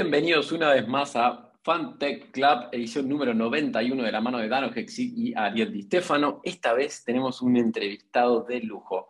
Bienvenidos 0.00 0.50
una 0.50 0.72
vez 0.72 0.88
más 0.88 1.14
a 1.14 1.52
FanTech 1.62 2.30
Club, 2.30 2.70
edición 2.72 3.06
número 3.06 3.34
91 3.34 4.02
de 4.02 4.10
la 4.10 4.22
mano 4.22 4.38
de 4.38 4.48
Dano 4.48 4.70
Hexi 4.74 5.12
y 5.14 5.34
Ariel 5.34 5.70
Di 5.70 5.82
Stefano. 5.82 6.40
Esta 6.42 6.72
vez 6.72 7.04
tenemos 7.04 7.42
un 7.42 7.58
entrevistado 7.58 8.42
de 8.44 8.62
lujo. 8.62 9.08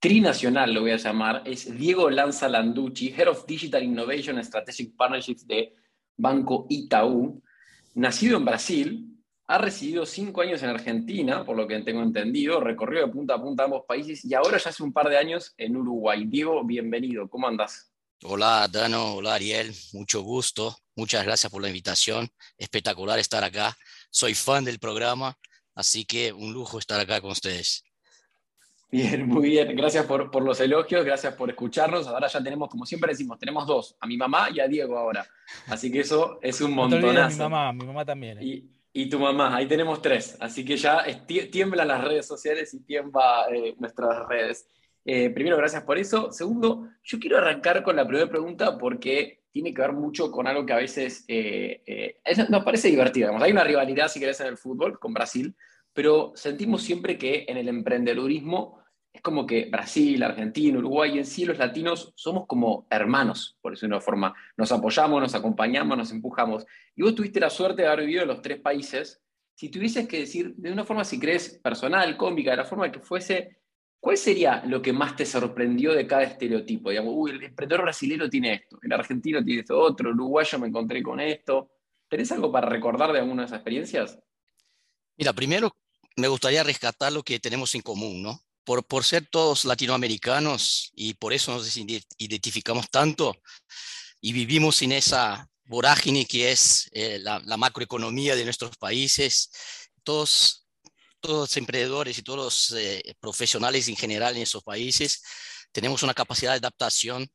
Trinacional 0.00 0.74
lo 0.74 0.80
voy 0.80 0.90
a 0.90 0.96
llamar, 0.96 1.42
es 1.44 1.78
Diego 1.78 2.10
Lanza 2.10 2.48
Landucci, 2.48 3.14
Head 3.16 3.28
of 3.28 3.46
Digital 3.46 3.84
Innovation 3.84 4.36
and 4.36 4.44
Strategic 4.44 4.96
Partnerships 4.96 5.46
de 5.46 5.76
Banco 6.16 6.66
Itaú. 6.68 7.40
Nacido 7.94 8.38
en 8.38 8.44
Brasil, 8.44 9.16
ha 9.46 9.58
residido 9.58 10.04
cinco 10.04 10.40
años 10.40 10.60
en 10.64 10.70
Argentina, 10.70 11.44
por 11.44 11.56
lo 11.56 11.68
que 11.68 11.80
tengo 11.82 12.02
entendido, 12.02 12.58
recorrido 12.58 13.06
de 13.06 13.12
punta 13.12 13.34
a 13.34 13.40
punta 13.40 13.62
ambos 13.62 13.84
países 13.86 14.24
y 14.24 14.34
ahora 14.34 14.58
ya 14.58 14.70
hace 14.70 14.82
un 14.82 14.92
par 14.92 15.08
de 15.08 15.18
años 15.18 15.54
en 15.56 15.76
Uruguay. 15.76 16.24
Diego, 16.26 16.64
bienvenido, 16.64 17.30
¿cómo 17.30 17.46
andas? 17.46 17.91
Hola 18.24 18.68
Dano, 18.70 19.14
hola 19.16 19.34
Ariel, 19.34 19.72
mucho 19.94 20.22
gusto, 20.22 20.76
muchas 20.94 21.24
gracias 21.24 21.50
por 21.50 21.60
la 21.60 21.66
invitación, 21.66 22.28
espectacular 22.56 23.18
estar 23.18 23.42
acá, 23.42 23.76
soy 24.10 24.34
fan 24.34 24.64
del 24.64 24.78
programa, 24.78 25.34
así 25.74 26.04
que 26.04 26.32
un 26.32 26.52
lujo 26.52 26.78
estar 26.78 27.00
acá 27.00 27.20
con 27.20 27.32
ustedes. 27.32 27.82
Bien, 28.92 29.26
muy 29.26 29.48
bien, 29.48 29.74
gracias 29.74 30.06
por, 30.06 30.30
por 30.30 30.44
los 30.44 30.60
elogios, 30.60 31.04
gracias 31.04 31.34
por 31.34 31.50
escucharnos, 31.50 32.06
ahora 32.06 32.28
ya 32.28 32.40
tenemos, 32.40 32.68
como 32.68 32.86
siempre 32.86 33.10
decimos, 33.10 33.40
tenemos 33.40 33.66
dos, 33.66 33.96
a 33.98 34.06
mi 34.06 34.16
mamá 34.16 34.50
y 34.54 34.60
a 34.60 34.68
Diego 34.68 34.96
ahora, 34.96 35.26
así 35.66 35.90
que 35.90 36.00
eso 36.00 36.38
es 36.42 36.60
un 36.60 36.74
montonazo. 36.74 37.34
mi 37.34 37.42
mamá, 37.42 37.72
mi 37.72 37.86
mamá 37.86 38.04
también. 38.04 38.38
¿eh? 38.38 38.44
Y, 38.44 38.70
y, 38.92 39.08
tu 39.08 39.18
mamá, 39.18 39.56
ahí 39.56 39.66
tenemos 39.66 40.00
tres, 40.00 40.36
así 40.38 40.64
que 40.64 40.76
ya 40.76 41.04
tiemblan 41.26 41.88
las 41.88 42.04
redes 42.04 42.28
sociales 42.28 42.72
y 42.72 42.84
tiembla 42.84 43.46
eh, 43.52 43.74
nuestras 43.80 44.28
redes. 44.28 44.68
Eh, 45.04 45.30
primero, 45.30 45.56
gracias 45.56 45.82
por 45.82 45.98
eso. 45.98 46.30
Segundo, 46.32 46.88
yo 47.02 47.18
quiero 47.18 47.38
arrancar 47.38 47.82
con 47.82 47.96
la 47.96 48.06
primera 48.06 48.28
pregunta 48.28 48.78
porque 48.78 49.42
tiene 49.50 49.74
que 49.74 49.82
ver 49.82 49.92
mucho 49.92 50.30
con 50.30 50.46
algo 50.46 50.64
que 50.64 50.72
a 50.72 50.76
veces 50.76 51.24
eh, 51.28 51.82
eh, 51.86 52.20
nos 52.48 52.64
parece 52.64 52.88
divertido. 52.88 53.36
hay 53.36 53.52
una 53.52 53.64
rivalidad, 53.64 54.08
si 54.08 54.20
querés, 54.20 54.40
en 54.40 54.46
el 54.46 54.56
fútbol 54.56 54.98
con 54.98 55.12
Brasil, 55.12 55.54
pero 55.92 56.32
sentimos 56.34 56.82
siempre 56.82 57.18
que 57.18 57.44
en 57.46 57.58
el 57.58 57.68
emprendedurismo 57.68 58.82
es 59.12 59.20
como 59.20 59.46
que 59.46 59.66
Brasil, 59.66 60.22
Argentina, 60.22 60.78
Uruguay, 60.78 61.18
en 61.18 61.26
sí 61.26 61.44
los 61.44 61.58
latinos 61.58 62.14
somos 62.16 62.46
como 62.46 62.86
hermanos, 62.88 63.58
por 63.60 63.74
eso 63.74 63.86
de 63.86 63.92
una 63.92 64.00
forma. 64.00 64.34
Nos 64.56 64.72
apoyamos, 64.72 65.20
nos 65.20 65.34
acompañamos, 65.34 65.98
nos 65.98 66.10
empujamos. 66.12 66.64
Y 66.96 67.02
vos 67.02 67.14
tuviste 67.14 67.38
la 67.38 67.50
suerte 67.50 67.82
de 67.82 67.88
haber 67.88 68.06
vivido 68.06 68.22
en 68.22 68.28
los 68.28 68.40
tres 68.40 68.58
países. 68.60 69.20
Si 69.54 69.68
tuvieses 69.68 70.08
que 70.08 70.20
decir 70.20 70.54
de 70.56 70.72
una 70.72 70.84
forma, 70.84 71.04
si 71.04 71.20
crees, 71.20 71.60
personal, 71.62 72.16
cómica, 72.16 72.52
de 72.52 72.56
la 72.56 72.64
forma 72.64 72.90
que 72.90 73.00
fuese, 73.00 73.58
¿Cuál 74.02 74.16
sería 74.16 74.64
lo 74.66 74.82
que 74.82 74.92
más 74.92 75.14
te 75.14 75.24
sorprendió 75.24 75.92
de 75.92 76.08
cada 76.08 76.24
estereotipo? 76.24 76.90
Digamos, 76.90 77.14
uy, 77.16 77.30
el 77.30 77.44
emprendedor 77.44 77.82
brasileño 77.82 78.28
tiene 78.28 78.54
esto, 78.54 78.76
el 78.82 78.92
argentino 78.92 79.44
tiene 79.44 79.60
esto 79.60 79.78
otro, 79.78 80.10
el 80.10 80.16
uruguayo 80.16 80.58
me 80.58 80.66
encontré 80.66 81.04
con 81.04 81.20
esto. 81.20 81.70
¿Tenés 82.08 82.32
algo 82.32 82.50
para 82.50 82.68
recordar 82.68 83.12
de 83.12 83.20
alguna 83.20 83.42
de 83.42 83.46
esas 83.46 83.58
experiencias? 83.58 84.18
Mira, 85.16 85.32
primero 85.32 85.76
me 86.16 86.26
gustaría 86.26 86.64
rescatar 86.64 87.12
lo 87.12 87.22
que 87.22 87.38
tenemos 87.38 87.76
en 87.76 87.82
común, 87.82 88.24
¿no? 88.24 88.40
Por, 88.64 88.84
por 88.84 89.04
ser 89.04 89.28
todos 89.30 89.64
latinoamericanos 89.64 90.90
y 90.96 91.14
por 91.14 91.32
eso 91.32 91.52
nos 91.52 91.76
identificamos 91.76 92.90
tanto 92.90 93.36
y 94.20 94.32
vivimos 94.32 94.82
en 94.82 94.92
esa 94.92 95.48
vorágine 95.62 96.26
que 96.26 96.50
es 96.50 96.90
eh, 96.90 97.20
la, 97.20 97.38
la 97.44 97.56
macroeconomía 97.56 98.34
de 98.34 98.42
nuestros 98.42 98.76
países, 98.78 99.48
todos 100.02 100.61
todos 101.22 101.38
los 101.40 101.56
emprendedores 101.56 102.18
y 102.18 102.22
todos 102.22 102.38
los 102.38 102.78
eh, 102.78 103.14
profesionales 103.20 103.88
en 103.88 103.96
general 103.96 104.36
en 104.36 104.42
esos 104.42 104.62
países 104.62 105.22
tenemos 105.72 106.02
una 106.02 106.14
capacidad 106.14 106.52
de 106.52 106.58
adaptación 106.58 107.28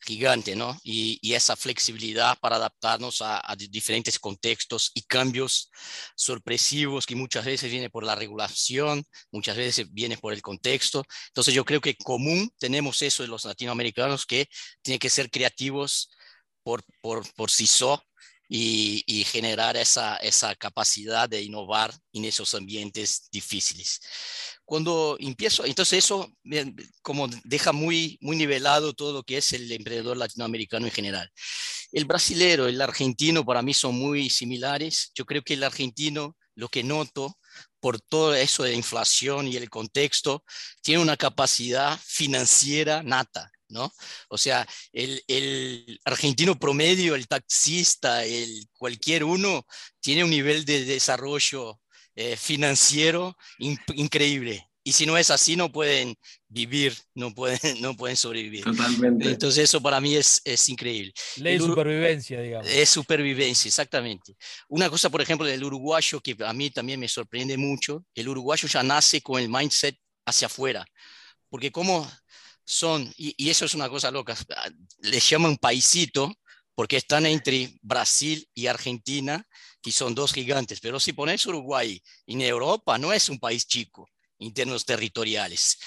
gigante, 0.00 0.56
¿no? 0.56 0.78
Y, 0.84 1.18
esa 1.34 1.56
flexibilidad 1.56 2.38
para 2.40 2.56
adaptarnos 2.56 3.22
a, 3.22 3.42
diferentes 3.70 4.18
contextos 4.18 4.90
y 4.94 5.02
cambios 5.02 5.70
sorpresivos 6.16 7.06
que 7.06 7.14
muchas 7.16 7.44
veces 7.44 7.70
viene 7.70 7.90
por 7.90 8.04
la 8.04 8.14
regulación, 8.14 9.04
muchas 9.30 9.56
veces 9.56 9.92
viene 9.92 10.16
por 10.18 10.32
el 10.32 10.42
contexto. 10.42 11.04
Entonces 11.28 11.54
yo 11.54 11.64
creo 11.64 11.80
que 11.80 11.96
común 11.96 12.50
tenemos 12.58 13.02
eso 13.02 13.22
de 13.22 13.28
los 13.28 13.44
latinoamericanos 13.44 14.26
que 14.26 14.48
tienen 14.82 14.98
que 14.98 15.10
ser 15.10 15.30
creativos 15.30 16.10
por, 16.62 16.82
por, 17.00 17.24
por 17.34 17.50
sí 17.50 17.66
solos 17.66 18.07
y, 18.48 19.24
generar 19.24 19.76
esa, 19.76 20.16
esa 20.16 20.54
capacidad 20.54 21.28
de 21.28 21.42
innovar 21.42 21.94
en 22.12 22.24
esos 22.24 22.54
ambientes 22.54 23.28
difíciles. 23.30 24.00
Cuando 24.64 25.16
empiezo, 25.20 25.64
entonces 25.64 26.04
eso 26.04 26.30
como 27.02 27.28
deja 27.44 27.72
muy, 27.72 28.18
muy 28.20 28.36
nivelado 28.36 28.94
todo 28.94 29.12
lo 29.12 29.22
que 29.22 29.38
es 29.38 29.52
el 29.52 29.70
emprendedor 29.70 30.16
latinoamericano 30.16 30.86
en 30.86 30.92
general. 30.92 31.30
El 31.92 32.04
brasilero, 32.04 32.66
el 32.66 32.80
argentino 32.80 33.44
para 33.44 33.62
mí 33.62 33.74
son 33.74 33.94
muy 33.94 34.28
similares. 34.30 35.10
Yo 35.14 35.24
creo 35.24 35.42
que 35.42 35.54
el 35.54 35.64
argentino, 35.64 36.36
lo 36.54 36.68
que 36.68 36.82
noto 36.82 37.38
por 37.80 38.00
todo 38.00 38.34
eso 38.34 38.62
de 38.62 38.72
la 38.72 38.76
inflación 38.76 39.48
y 39.48 39.56
el 39.56 39.70
contexto, 39.70 40.44
tiene 40.82 41.02
una 41.02 41.16
capacidad 41.16 41.98
financiera 42.04 43.02
nata. 43.02 43.50
¿No? 43.68 43.92
O 44.28 44.38
sea, 44.38 44.66
el, 44.92 46.00
argentino 46.04 46.58
promedio, 46.58 47.14
el 47.14 47.28
taxista, 47.28 48.24
el 48.24 48.66
cualquier 48.72 49.24
uno, 49.24 49.66
tiene 50.00 50.24
un 50.24 50.30
nivel 50.30 50.64
de 50.64 50.84
desarrollo 50.84 51.80
eh, 52.14 52.36
financiero 52.36 53.36
increíble. 53.58 54.68
Y 54.88 54.92
si 54.92 55.04
no 55.04 55.18
es 55.18 55.30
así, 55.30 55.54
no 55.54 55.70
pueden 55.70 56.16
vivir, 56.48 56.96
no 57.14 57.34
pueden, 57.34 57.58
no 57.82 57.94
pueden 57.94 58.16
sobrevivir. 58.16 58.64
Totalmente. 58.64 59.28
Entonces 59.28 59.64
eso 59.64 59.82
para 59.82 60.00
mí 60.00 60.16
es, 60.16 60.40
es 60.46 60.66
increíble. 60.70 61.12
Ley 61.36 61.58
de 61.58 61.66
supervivencia, 61.66 62.40
digamos. 62.40 62.66
Es 62.70 62.88
supervivencia, 62.88 63.68
exactamente. 63.68 64.34
Una 64.68 64.88
cosa, 64.88 65.10
por 65.10 65.20
ejemplo, 65.20 65.46
del 65.46 65.62
uruguayo 65.62 66.20
que 66.20 66.34
a 66.42 66.52
mí 66.54 66.70
también 66.70 66.98
me 66.98 67.06
sorprende 67.06 67.58
mucho, 67.58 68.06
el 68.14 68.30
uruguayo 68.30 68.66
ya 68.66 68.82
nace 68.82 69.20
con 69.20 69.38
el 69.38 69.50
mindset 69.50 69.94
hacia 70.24 70.46
afuera. 70.46 70.86
Porque 71.50 71.70
como 71.70 72.10
son, 72.68 73.10
y, 73.16 73.48
eso 73.48 73.64
es 73.64 73.72
una 73.72 73.88
cosa 73.88 74.10
loca, 74.10 74.36
ah, 74.54 74.68
les 74.98 75.26
llaman 75.26 75.56
paisito 75.56 76.30
porque 76.74 76.98
están 76.98 77.24
entre 77.24 77.78
Brasil 77.80 78.46
y 78.54 78.66
Argentina, 78.66 79.42
que 79.80 79.90
son 79.90 80.14
dos 80.14 80.34
gigantes, 80.34 80.78
pero 80.78 81.00
si 81.00 81.14
pones 81.14 81.46
Uruguay 81.46 82.00
en 82.26 82.42
Europa, 82.42 82.98
no 82.98 83.10
es 83.12 83.30
un 83.30 83.38
país 83.38 83.66
chico 83.66 84.06
en 84.38 84.52
términos 84.52 84.84
territoriales, 84.84 85.78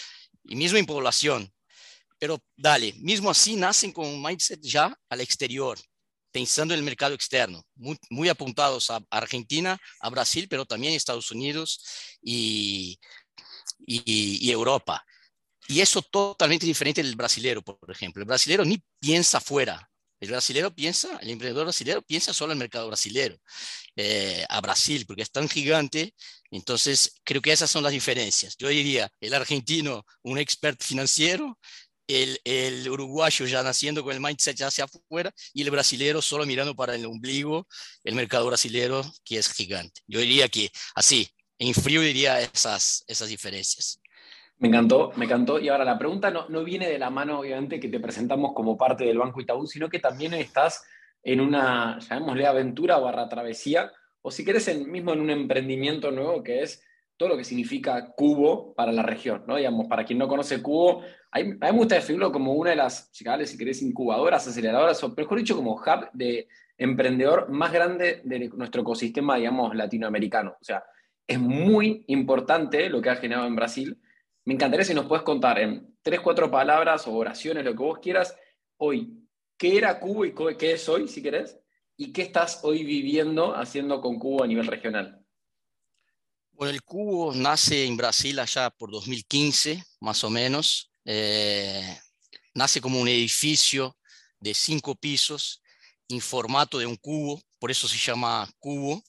y 0.43 0.55
mismo 0.55 0.79
en 0.79 0.87
población. 0.87 1.53
Pero 2.17 2.39
dale, 2.57 2.93
mismo 2.93 3.29
así 3.29 3.55
nacen 3.55 3.91
con 3.91 4.07
un 4.07 4.21
mindset 4.21 4.59
ya 4.61 4.93
al 5.07 5.21
exterior, 5.21 5.79
pensando 6.31 6.73
en 6.73 6.79
el 6.79 6.83
mercado 6.83 7.13
externo, 7.13 7.63
muy, 8.09 8.27
apuntados 8.27 8.89
a 8.89 8.99
Argentina, 9.11 9.79
a 9.99 10.09
Brasil, 10.09 10.47
pero 10.49 10.65
también 10.65 10.93
Estados 10.93 11.29
Unidos 11.29 11.79
y, 12.23 12.99
y 13.85 14.49
Europa. 14.49 15.05
Y 15.71 15.79
eso 15.79 16.01
totalmente 16.01 16.65
diferente 16.65 17.01
del 17.01 17.15
brasilero, 17.15 17.61
por 17.61 17.89
ejemplo. 17.89 18.21
El 18.21 18.27
brasilero 18.27 18.65
ni 18.65 18.83
piensa 18.99 19.39
fuera. 19.39 19.89
El 20.19 20.29
brasilero 20.29 20.75
piensa, 20.75 21.17
el 21.21 21.29
emprendedor 21.29 21.63
brasilero 21.63 22.01
piensa 22.01 22.33
solo 22.33 22.51
el 22.51 22.59
mercado 22.59 22.87
brasilero, 22.87 23.37
eh, 23.95 24.45
a 24.49 24.59
Brasil, 24.59 25.05
porque 25.07 25.21
es 25.21 25.31
tan 25.31 25.47
gigante. 25.47 26.13
Entonces, 26.51 27.15
creo 27.23 27.41
que 27.41 27.53
esas 27.53 27.71
son 27.71 27.83
las 27.83 27.93
diferencias. 27.93 28.57
Yo 28.57 28.67
diría, 28.67 29.09
el 29.21 29.33
argentino, 29.33 30.05
un 30.23 30.37
experto 30.39 30.85
financiero, 30.85 31.57
el, 32.05 32.37
el, 32.43 32.89
uruguayo 32.89 33.45
ya 33.45 33.63
naciendo 33.63 34.03
con 34.03 34.13
el 34.13 34.19
mindset 34.19 34.57
ya 34.57 34.67
hacia 34.67 34.83
afuera 34.83 35.33
y 35.53 35.61
el 35.61 35.71
brasilero 35.71 36.21
solo 36.21 36.45
mirando 36.45 36.75
para 36.75 36.95
el 36.95 37.05
ombligo, 37.05 37.65
el 38.03 38.15
mercado 38.15 38.45
brasilero 38.47 39.09
que 39.23 39.37
es 39.37 39.47
gigante. 39.53 40.01
Yo 40.05 40.19
diría 40.19 40.49
que 40.49 40.69
así, 40.95 41.29
en 41.59 41.73
frío 41.73 42.01
diría 42.01 42.41
esas, 42.41 43.05
esas 43.07 43.29
diferencias. 43.29 44.00
Me 44.61 44.67
encantó, 44.67 45.11
me 45.15 45.25
encantó. 45.25 45.59
Y 45.59 45.69
ahora 45.69 45.83
la 45.83 45.97
pregunta 45.97 46.29
no, 46.29 46.47
no 46.47 46.63
viene 46.63 46.87
de 46.87 46.99
la 46.99 47.09
mano, 47.09 47.39
obviamente, 47.39 47.79
que 47.79 47.89
te 47.89 47.99
presentamos 47.99 48.53
como 48.53 48.77
parte 48.77 49.03
del 49.03 49.17
Banco 49.17 49.41
Itaú, 49.41 49.65
sino 49.65 49.89
que 49.89 49.97
también 49.97 50.35
estás 50.35 50.85
en 51.23 51.41
una, 51.41 51.97
llamémosle 51.97 52.45
aventura 52.45 52.99
barra 52.99 53.27
travesía, 53.27 53.91
o 54.21 54.29
si 54.29 54.45
querés 54.45 54.67
en, 54.67 54.91
mismo 54.91 55.13
en 55.13 55.21
un 55.21 55.31
emprendimiento 55.31 56.11
nuevo 56.11 56.43
que 56.43 56.61
es 56.61 56.83
todo 57.17 57.29
lo 57.29 57.37
que 57.37 57.43
significa 57.43 58.13
Cubo 58.15 58.75
para 58.75 58.91
la 58.91 59.01
región, 59.01 59.43
¿no? 59.47 59.55
Digamos, 59.55 59.87
para 59.87 60.05
quien 60.05 60.19
no 60.19 60.27
conoce 60.27 60.61
Cubo, 60.61 61.01
a 61.31 61.39
mí, 61.39 61.55
me 61.59 61.71
gusta 61.71 61.95
definirlo 61.95 62.31
como 62.31 62.53
una 62.53 62.69
de 62.69 62.75
las, 62.75 63.09
si 63.11 63.23
querés, 63.57 63.81
incubadoras, 63.81 64.47
aceleradoras, 64.47 65.03
o 65.03 65.11
mejor 65.17 65.39
dicho, 65.39 65.55
como 65.55 65.73
hub 65.73 66.09
de 66.13 66.47
emprendedor 66.77 67.49
más 67.49 67.73
grande 67.73 68.21
de 68.23 68.47
nuestro 68.49 68.83
ecosistema, 68.83 69.37
digamos, 69.37 69.75
latinoamericano. 69.75 70.51
O 70.61 70.63
sea, 70.63 70.83
es 71.25 71.39
muy 71.39 72.05
importante 72.09 72.91
lo 72.91 73.01
que 73.01 73.09
ha 73.09 73.15
generado 73.15 73.47
en 73.47 73.55
Brasil, 73.55 73.97
me 74.45 74.53
encantaría 74.53 74.85
si 74.85 74.93
nos 74.93 75.05
puedes 75.05 75.23
contar 75.23 75.59
en 75.59 75.97
tres, 76.01 76.19
cuatro 76.19 76.49
palabras 76.49 77.07
o 77.07 77.13
oraciones, 77.13 77.63
lo 77.63 77.71
que 77.71 77.83
vos 77.83 77.99
quieras, 77.99 78.35
hoy, 78.77 79.27
¿qué 79.57 79.77
era 79.77 79.99
Cubo 79.99 80.25
y 80.25 80.33
qué 80.57 80.73
es 80.73 80.89
hoy, 80.89 81.07
si 81.07 81.21
querés? 81.21 81.57
¿Y 81.97 82.11
qué 82.11 82.23
estás 82.23 82.61
hoy 82.63 82.83
viviendo 82.83 83.55
haciendo 83.55 84.01
con 84.01 84.17
Cubo 84.17 84.43
a 84.43 84.47
nivel 84.47 84.67
regional? 84.67 85.23
Bueno, 86.51 86.73
el 86.73 86.83
Cubo 86.83 87.33
nace 87.33 87.85
en 87.85 87.97
Brasil 87.97 88.39
allá 88.39 88.69
por 88.69 88.91
2015, 88.91 89.83
más 89.99 90.23
o 90.23 90.29
menos. 90.29 90.91
Eh, 91.05 91.97
nace 92.53 92.81
como 92.81 92.99
un 92.99 93.07
edificio 93.07 93.97
de 94.39 94.53
cinco 94.53 94.95
pisos 94.95 95.61
en 96.09 96.21
formato 96.21 96.77
de 96.77 96.85
un 96.85 96.95
cubo, 96.95 97.41
por 97.59 97.71
eso 97.71 97.87
se 97.87 97.97
llama 97.97 98.49
cubo. 98.59 99.03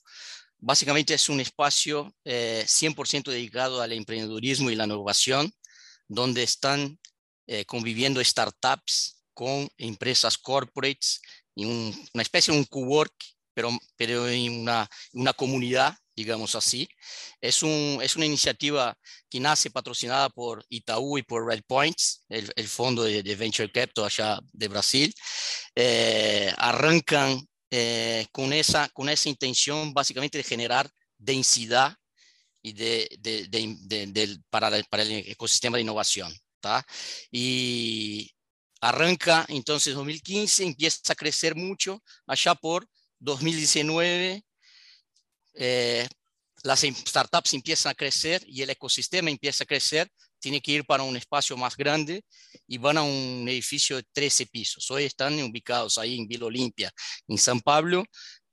Básicamente 0.65 1.13
es 1.13 1.27
un 1.27 1.41
espacio 1.41 2.15
100% 2.23 3.31
dedicado 3.31 3.81
al 3.81 3.91
emprendedurismo 3.91 4.69
y 4.69 4.75
la 4.75 4.85
innovación, 4.85 5.51
donde 6.07 6.43
están 6.43 6.97
conviviendo 7.67 8.23
startups 8.23 9.25
con 9.33 9.67
empresas 9.77 10.37
corporates, 10.37 11.19
y 11.53 11.65
una 11.65 12.21
especie 12.21 12.53
de 12.53 12.59
un 12.59 12.65
cowork, 12.65 13.13
pero, 13.53 13.69
pero 13.95 14.27
en 14.27 14.61
una, 14.61 14.89
una 15.13 15.33
comunidad, 15.33 15.95
digamos 16.15 16.55
así. 16.55 16.87
Es, 17.41 17.61
un, 17.61 17.99
es 18.01 18.15
una 18.15 18.25
iniciativa 18.25 18.97
que 19.29 19.39
nace 19.39 19.69
patrocinada 19.69 20.29
por 20.29 20.65
Itaú 20.69 21.17
y 21.17 21.23
por 21.23 21.45
Red 21.45 21.63
Points, 21.67 22.25
el, 22.29 22.67
fondo 22.67 23.03
de, 23.03 23.21
de, 23.21 23.35
Venture 23.35 23.71
Capital 23.71 24.05
allá 24.05 24.39
de 24.51 24.67
Brasil. 24.67 25.13
Eh, 25.75 26.51
arrancan 26.57 27.39
eh, 27.75 28.27
con, 28.31 28.53
esa, 28.53 28.87
con 28.89 29.09
esa 29.09 29.29
intención 29.29 29.95
básicamente 29.95 30.37
de 30.37 30.43
generar 30.43 30.87
densidad 31.17 31.97
y 32.61 32.73
de, 32.73 33.09
de, 33.19 33.47
de, 33.47 34.39
para, 34.51 34.69
para, 34.83 35.01
el 35.01 35.11
ecosistema 35.27 35.77
de 35.77 35.81
innovación. 35.81 36.31
¿tá? 36.59 36.85
Y 37.31 38.31
Arranca 38.79 39.43
entonces 39.47 39.95
2015, 39.95 40.65
empieza 40.65 41.13
a 41.13 41.15
crecer 41.15 41.55
mucho, 41.55 42.03
allá 42.27 42.53
por 42.53 42.87
2019 43.17 44.45
eh, 45.55 46.07
las 46.61 46.81
startups 46.81 47.55
empiezan 47.55 47.89
a 47.89 47.95
crecer 47.95 48.43
y 48.45 48.61
el 48.61 48.69
ecosistema 48.69 49.31
empieza 49.31 49.63
a 49.63 49.67
crecer, 49.67 50.11
tiene 50.43 50.61
que 50.61 50.73
ir 50.73 50.85
para 50.85 51.03
un 51.03 51.15
espacio 51.15 51.55
más 51.55 51.77
grande 51.77 52.25
y 52.67 52.77
van 52.77 52.97
a 52.97 53.03
un 53.03 53.47
edificio 53.47 53.95
de 53.95 54.03
13 54.11 54.45
pisos. 54.47 54.91
Hoy 54.91 55.05
están 55.05 55.41
ubicados 55.41 55.97
ahí 55.97 56.19
en 56.19 56.27
Vila 56.27 56.47
Olimpia, 56.47 56.91
en 57.29 57.37
San 57.37 57.61
Pablo, 57.61 58.03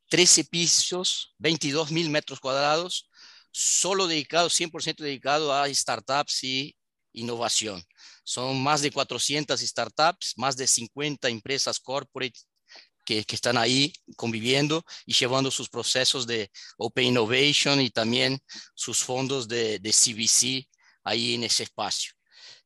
13 0.09 0.45
pisos, 0.45 1.35
22 1.39 1.91
mil 1.91 2.09
metros 2.09 2.39
cuadrados, 2.39 3.11
solo 3.51 4.07
dedicados, 4.07 4.55
100% 4.55 5.03
dedicado 5.03 5.53
a 5.53 5.69
startups 5.75 6.45
y 6.45 6.77
innovación. 7.13 7.83
Son 8.23 8.63
más 8.63 8.83
de 8.83 8.93
400 8.93 9.61
startups, 9.61 10.35
más 10.37 10.57
de 10.57 10.69
50 10.69 11.29
empresas 11.29 11.81
corporate 11.81 12.39
que, 13.05 13.25
que, 13.25 13.35
están 13.35 13.59
ahí 13.59 13.93
conviviendo 14.17 14.85
y 15.07 15.15
llevando 15.15 15.51
sus 15.51 15.69
procesos 15.69 16.25
de 16.29 16.53
Open 16.79 17.07
Innovation 17.07 17.81
y 17.81 17.91
también 17.91 18.39
sus 18.77 19.03
fondos 19.03 19.49
de, 19.49 19.81
de 19.81 19.91
CVC 19.91 20.69
ahí 21.05 21.35
en 21.35 21.44
ese 21.44 21.64
espacio. 21.64 22.12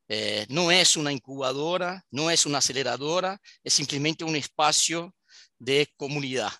Eh, 0.08 0.46
no 0.48 0.70
es 0.70 0.96
una 0.96 1.12
incubadora, 1.12 2.04
no 2.10 2.30
es 2.30 2.44
una 2.46 2.58
aceleradora, 2.58 3.40
es 3.62 3.72
simplemente 3.72 4.24
un 4.24 4.36
espacio 4.36 5.14
de 5.58 5.88
comunidad. 5.96 6.52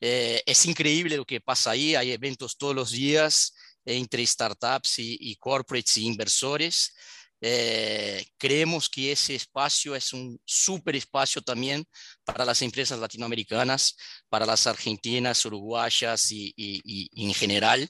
Eh, 0.00 0.42
es 0.46 0.66
increíble 0.66 1.16
lo 1.16 1.24
que 1.24 1.40
pasa 1.40 1.72
ahí, 1.72 1.94
hay 1.94 2.12
eventos 2.12 2.56
todos 2.56 2.74
los 2.74 2.90
días, 2.90 3.54
entre 3.84 4.26
startups 4.26 4.98
y, 4.98 5.16
y 5.20 5.36
corporates 5.36 5.96
y 5.98 6.06
inversores. 6.06 6.94
Eh, 7.40 8.24
creemos 8.38 8.88
que 8.88 9.12
ese 9.12 9.34
espacio 9.34 9.94
es 9.94 10.14
un 10.14 10.40
super 10.46 10.96
espacio 10.96 11.42
también 11.42 11.84
para 12.24 12.44
las 12.44 12.62
empresas 12.62 12.98
latinoamericanas, 12.98 13.96
para 14.30 14.46
las 14.46 14.66
argentinas, 14.66 15.44
uruguayas 15.44 16.32
y, 16.32 16.54
y, 16.56 16.80
y 17.12 17.26
en 17.26 17.34
general, 17.34 17.88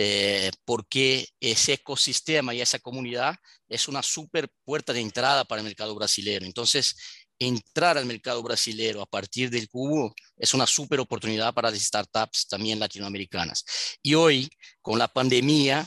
eh, 0.00 0.52
porque 0.64 1.26
ese 1.40 1.72
ecosistema 1.72 2.54
y 2.54 2.60
esa 2.60 2.78
comunidad 2.78 3.34
es 3.68 3.88
una 3.88 4.00
super 4.02 4.48
puerta 4.64 4.92
de 4.92 5.00
entrada 5.00 5.44
para 5.44 5.60
el 5.60 5.66
mercado 5.66 5.92
brasileño. 5.96 6.46
Entonces, 6.46 6.94
entrar 7.36 7.98
al 7.98 8.06
mercado 8.06 8.40
brasilero 8.42 9.02
a 9.02 9.06
partir 9.06 9.50
del 9.50 9.68
cubo 9.68 10.14
es 10.36 10.54
una 10.54 10.68
súper 10.68 11.00
oportunidad 11.00 11.52
para 11.52 11.70
las 11.70 11.80
startups 11.80 12.46
también 12.46 12.78
latinoamericanas. 12.78 13.64
Y 14.00 14.14
hoy, 14.14 14.48
con 14.80 15.00
la 15.00 15.08
pandemia, 15.08 15.84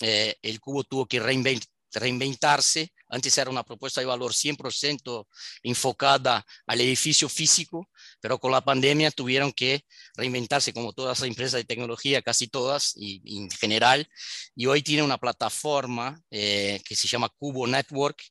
eh, 0.00 0.36
el 0.40 0.58
cubo 0.58 0.82
tuvo 0.84 1.06
que 1.06 1.20
reinventarse. 1.20 2.92
Antes 3.08 3.36
era 3.36 3.50
una 3.50 3.64
propuesta 3.64 4.00
de 4.00 4.06
valor 4.06 4.32
100% 4.32 5.26
enfocada 5.64 6.46
al 6.66 6.80
edificio 6.80 7.28
físico, 7.28 7.90
pero 8.20 8.38
con 8.38 8.52
la 8.52 8.60
pandemia 8.60 9.10
tuvieron 9.10 9.52
que 9.52 9.84
reinventarse 10.14 10.72
como 10.72 10.92
todas 10.92 11.20
las 11.20 11.28
empresas 11.28 11.58
de 11.58 11.64
tecnología, 11.64 12.22
casi 12.22 12.48
todas 12.48 12.92
y, 12.96 13.22
en 13.38 13.50
general. 13.50 14.08
Y 14.54 14.66
hoy 14.66 14.82
tiene 14.82 15.02
una 15.02 15.18
plataforma 15.18 16.20
eh, 16.30 16.80
que 16.84 16.96
se 16.96 17.08
llama 17.08 17.28
Cubo 17.28 17.66
Network, 17.66 18.22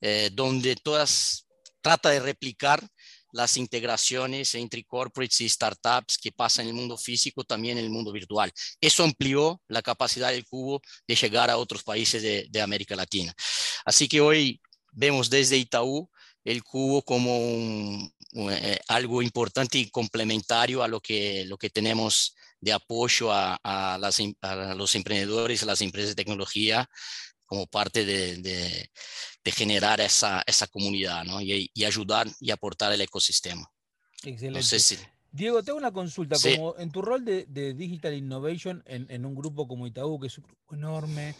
eh, 0.00 0.30
donde 0.32 0.76
todas 0.76 1.46
trata 1.80 2.10
de 2.10 2.20
replicar 2.20 2.86
las 3.32 3.56
integraciones 3.58 4.54
entre 4.54 4.82
corporates 4.84 5.40
y 5.42 5.48
startups 5.48 6.16
que 6.16 6.32
pasan 6.32 6.64
en 6.64 6.70
el 6.70 6.76
mundo 6.76 6.96
físico, 6.96 7.44
también 7.44 7.76
en 7.76 7.84
el 7.84 7.90
mundo 7.90 8.10
virtual. 8.10 8.50
Eso 8.80 9.04
amplió 9.04 9.60
la 9.68 9.82
capacidad 9.82 10.30
del 10.30 10.46
cubo 10.46 10.80
de 11.06 11.16
llegar 11.16 11.50
a 11.50 11.58
otros 11.58 11.82
países 11.82 12.22
de, 12.22 12.46
de 12.48 12.62
América 12.62 12.96
Latina. 12.96 13.34
Así 13.84 14.08
que 14.08 14.20
hoy 14.20 14.60
vemos 14.92 15.28
desde 15.28 15.58
Itaú 15.58 16.10
el 16.46 16.62
cubo 16.62 17.02
como 17.02 17.38
un, 17.38 18.12
eh, 18.36 18.78
algo 18.88 19.22
importante 19.22 19.78
y 19.78 19.90
complementario 19.90 20.82
a 20.82 20.88
lo 20.88 21.00
que, 21.00 21.44
lo 21.46 21.56
que 21.56 21.70
tenemos 21.70 22.34
de 22.60 22.72
apoyo 22.72 23.32
a, 23.32 23.58
a, 23.62 23.96
las, 23.98 24.20
a 24.42 24.74
los 24.74 24.94
emprendedores, 24.94 25.62
a 25.62 25.66
las 25.66 25.80
empresas 25.80 26.10
de 26.10 26.22
tecnología 26.22 26.88
como 27.46 27.66
parte 27.66 28.04
de, 28.04 28.36
de, 28.38 28.90
de 29.44 29.52
generar 29.52 30.00
esa, 30.00 30.42
esa 30.46 30.66
comunidad 30.66 31.24
¿no? 31.24 31.40
y, 31.40 31.70
y, 31.72 31.84
ayudar 31.84 32.26
y 32.40 32.50
aportar 32.50 32.92
el 32.92 33.00
ecosistema. 33.00 33.70
Excelente. 34.22 34.58
No 34.58 34.62
sé 34.62 34.80
si... 34.80 34.98
Diego, 35.30 35.62
tengo 35.62 35.78
una 35.78 35.92
consulta. 35.92 36.36
Sí. 36.36 36.56
Como 36.56 36.76
en 36.78 36.90
tu 36.90 37.02
rol 37.02 37.24
de, 37.24 37.46
de 37.46 37.74
Digital 37.74 38.14
Innovation 38.14 38.82
en, 38.86 39.06
en, 39.10 39.24
un 39.24 39.34
grupo 39.34 39.68
como 39.68 39.86
Itaú, 39.86 40.18
que 40.18 40.28
es 40.28 40.38
un 40.38 40.44
grupo 40.44 40.74
enorme, 40.74 41.34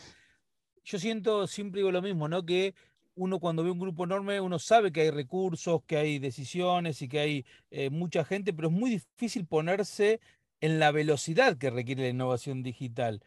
yo 0.85 0.99
siento, 0.99 1.47
siempre 1.47 1.81
digo 1.81 1.91
lo 1.91 2.03
mismo, 2.03 2.29
¿no? 2.29 2.45
Que 2.45 2.75
uno 3.17 3.41
cuando 3.41 3.65
ve 3.65 3.71
un 3.71 3.79
grupo 3.79 4.05
enorme, 4.05 4.41
uno 4.41 4.59
sabe 4.59 4.93
que 4.93 5.01
hay 5.01 5.11
recursos, 5.11 5.83
que 5.87 5.97
hay 5.97 6.19
decisiones 6.19 7.03
y 7.03 7.09
que 7.09 7.19
hay 7.19 7.47
eh, 7.71 7.91
mucha 7.91 8.25
gente, 8.25 8.53
pero 8.53 8.69
es 8.69 8.75
muy 8.75 8.91
difícil 8.91 9.47
ponerse 9.47 10.21
en 10.61 10.79
la 10.79 10.93
velocidad 10.93 11.57
que 11.59 11.71
requiere 11.71 12.03
la 12.03 12.09
innovación 12.11 12.63
digital. 12.63 13.23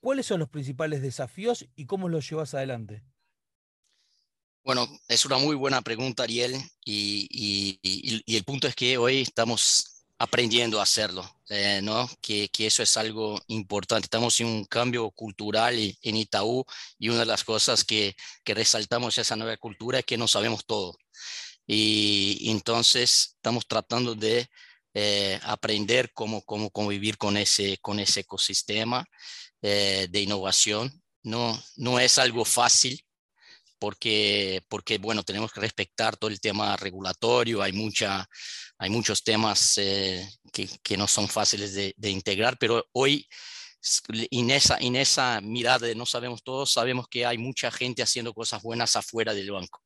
¿Cuáles 0.00 0.26
son 0.26 0.38
los 0.38 0.50
principales 0.50 1.02
desafíos 1.02 1.66
y 1.74 1.86
cómo 1.86 2.08
los 2.08 2.28
llevas 2.28 2.54
adelante? 2.54 3.02
Bueno, 4.62 4.86
es 5.08 5.24
una 5.24 5.38
muy 5.38 5.56
buena 5.56 5.80
pregunta, 5.80 6.24
Ariel, 6.24 6.54
y, 6.84 7.26
y, 7.30 7.78
y, 7.82 8.22
y 8.26 8.36
el 8.36 8.44
punto 8.44 8.68
es 8.68 8.74
que 8.74 8.98
hoy 8.98 9.22
estamos 9.22 9.95
aprendiendo 10.18 10.80
a 10.80 10.84
hacerlo, 10.84 11.28
eh, 11.48 11.80
¿no? 11.82 12.08
Que, 12.20 12.48
que, 12.48 12.66
eso 12.66 12.82
es 12.82 12.96
algo 12.96 13.40
importante. 13.48 14.06
Estamos 14.06 14.38
en 14.40 14.46
un 14.46 14.64
cambio 14.64 15.10
cultural 15.10 15.74
en 15.78 16.16
Itaú 16.16 16.64
y 16.98 17.08
una 17.10 17.20
de 17.20 17.26
las 17.26 17.44
cosas 17.44 17.84
que, 17.84 18.16
que 18.44 18.54
resaltamos 18.54 19.18
esa 19.18 19.36
nueva 19.36 19.56
cultura 19.58 19.98
es 19.98 20.04
que 20.06 20.16
no 20.16 20.28
sabemos 20.28 20.64
todo. 20.66 20.96
Y 21.66 22.50
entonces 22.50 23.34
estamos 23.36 23.66
tratando 23.66 24.14
de 24.14 24.48
eh, 24.94 25.38
aprender 25.42 26.12
cómo, 26.14 26.42
cómo 26.42 26.70
convivir 26.70 27.18
con 27.18 27.36
ese, 27.36 27.78
con 27.78 28.00
ese 28.00 28.20
ecosistema 28.20 29.04
eh, 29.62 30.06
de 30.10 30.20
innovación. 30.22 31.02
No, 31.22 31.60
no 31.76 31.98
es 32.00 32.18
algo 32.18 32.44
fácil 32.44 33.04
porque, 33.78 34.62
porque, 34.68 34.98
bueno, 34.98 35.22
tenemos 35.22 35.52
que 35.52 35.60
respetar 35.60 36.16
todo 36.16 36.30
el 36.30 36.40
tema 36.40 36.76
regulatorio, 36.76 37.62
hay, 37.62 37.72
mucha, 37.72 38.26
hay 38.78 38.90
muchos 38.90 39.22
temas 39.22 39.78
eh, 39.78 40.28
que, 40.52 40.96
no 40.96 41.06
son 41.06 41.28
fáciles 41.28 41.74
de, 41.74 42.10
integrar, 42.10 42.58
pero 42.58 42.86
hoy 42.92 43.26
en 44.10 44.50
esa, 44.50 45.40
mirada 45.40 45.86
de 45.86 45.94
no 45.94 46.06
sabemos 46.06 46.42
todos, 46.42 46.72
sabemos 46.72 47.06
que 47.08 47.24
hay 47.24 47.38
mucha 47.38 47.70
gente 47.70 48.02
haciendo 48.02 48.34
cosas 48.34 48.62
buenas 48.62 48.96
afuera 48.96 49.32
del 49.32 49.50
banco 49.50 49.82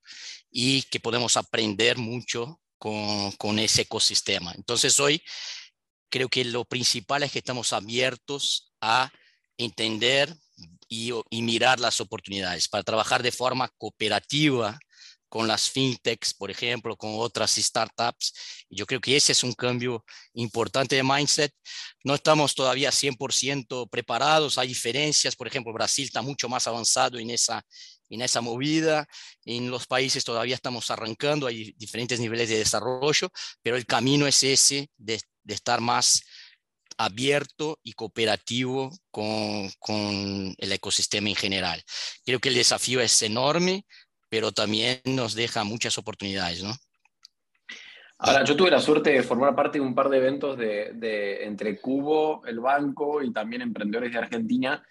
y 0.51 0.83
que 0.83 1.01
podemos 1.01 1.37
aprender 1.37 1.99
mucho 1.99 2.61
con, 2.79 3.59
ese 3.59 3.83
ecosistema. 3.83 4.53
Entonces 4.57 4.99
hoy 4.99 5.23
creo 6.09 6.29
que 6.29 6.45
lo 6.45 6.65
principal 6.65 7.23
es 7.23 7.33
que 7.33 7.41
estamos 7.41 7.73
abiertos 7.73 8.73
a 8.81 9.13
entender 9.59 10.35
y, 10.89 11.13
mirar 11.43 11.79
las 11.79 12.01
oportunidades 12.01 12.69
para 12.69 12.83
trabajar 12.83 13.23
de 13.23 13.33
forma 13.33 13.69
cooperativa 13.79 14.79
con 15.31 15.47
las 15.47 15.71
fintechs, 15.71 16.35
por 16.35 16.51
ejemplo, 16.51 16.97
con 16.97 17.13
otras 17.15 17.53
startups. 17.53 18.35
Yo 18.69 18.85
creo 18.85 19.01
que 19.01 19.17
ese 19.17 19.33
es 19.33 19.45
un 19.45 19.55
cambio 19.55 20.05
importante 20.35 20.97
de 20.97 21.05
mindset. 21.05 21.55
No 22.05 22.17
estamos 22.17 22.55
todavía 22.55 22.91
100% 22.91 23.89
preparados, 23.89 24.59
hay 24.59 24.69
diferencias, 24.69 25.37
por 25.37 25.47
ejemplo, 25.47 25.73
Brasil 25.73 26.05
está 26.05 26.21
mucho 26.21 26.49
más 26.49 26.67
avanzado 26.67 27.19
en 27.19 27.31
esa, 27.31 27.65
en 28.11 28.23
esa 28.23 28.41
movida, 28.41 29.07
en 29.45 29.71
los 29.71 29.87
países 29.87 30.25
todavía 30.25 30.57
estamos 30.57 30.91
arrancando, 30.91 31.47
hay 31.47 31.73
diferentes 31.77 32.19
niveles 32.19 32.49
de 32.49 32.59
desarrollo, 32.59 33.31
pero 33.63 33.77
el 33.77 33.87
camino 33.87 34.27
es 34.27 34.43
ese 34.43 34.91
de, 34.99 35.21
estar 35.47 35.81
más 35.81 36.23
abierto 36.97 37.79
y 37.83 37.93
cooperativo 37.93 38.91
con, 39.11 39.71
con, 39.79 40.55
el 40.59 40.73
ecosistema 40.73 41.29
en 41.29 41.37
general. 41.37 41.83
Creo 42.25 42.41
que 42.41 42.51
el 42.51 42.55
desafío 42.57 43.01
es 43.01 43.23
enorme, 43.23 43.85
pero 44.31 44.53
también 44.53 45.01
nos 45.05 45.35
deja 45.35 45.65
muchas 45.65 45.99
oportunidades, 45.99 46.63
¿no? 46.63 46.73
Ahora, 48.23 48.45
yo 48.45 48.55
tuve 48.55 48.71
la 48.71 48.81
suerte 48.81 49.11
de 49.11 49.23
formar 49.23 49.55
parte 49.55 49.79
de 49.79 49.85
un 49.85 49.95
par 49.95 50.11
de 50.11 50.19
eventos 50.19 50.57
de, 50.57 51.45
entre 51.45 51.81
Cubo, 51.81 52.45
el 52.47 52.61
banco 52.61 53.23
y 53.23 53.33
también 53.33 53.63
emprendedores 53.63 54.13
de 54.13 54.19
Argentina. 54.19 54.87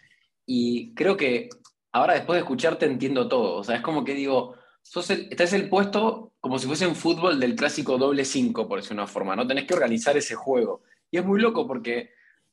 Y 0.48 0.96
creo 0.96 1.16
que 1.16 1.48
ahora 1.92 2.16
después 2.16 2.38
de 2.38 2.42
escucharte 2.42 2.88
entiendo 2.88 3.28
todo. 3.28 3.58
O 3.58 3.64
sea, 3.64 3.76
es 3.76 3.82
como 3.82 4.04
que 4.04 4.16
digo, 4.16 4.56
sos 4.82 5.12
el, 5.12 5.28
estás 5.30 5.54
el 5.54 5.70
puesto 5.70 6.34
como 6.40 6.58
si 6.58 6.66
fuese 6.66 6.86
en 6.86 6.96
fútbol 6.96 7.40
del 7.40 7.56
clásico 7.56 8.00
doble 8.00 8.26
5, 8.26 8.68
por 8.68 8.80
decir 8.80 8.94
una 8.94 9.06
forma. 9.06 9.36
No 9.36 9.46
tenés 9.46 9.66
que 9.66 9.76
organizar 9.76 10.18
ese 10.18 10.34
juego. 10.34 10.82
Y 11.12 11.20
es 11.20 11.26
muy 11.26 11.40
loco 11.40 11.68
porque 11.68 12.10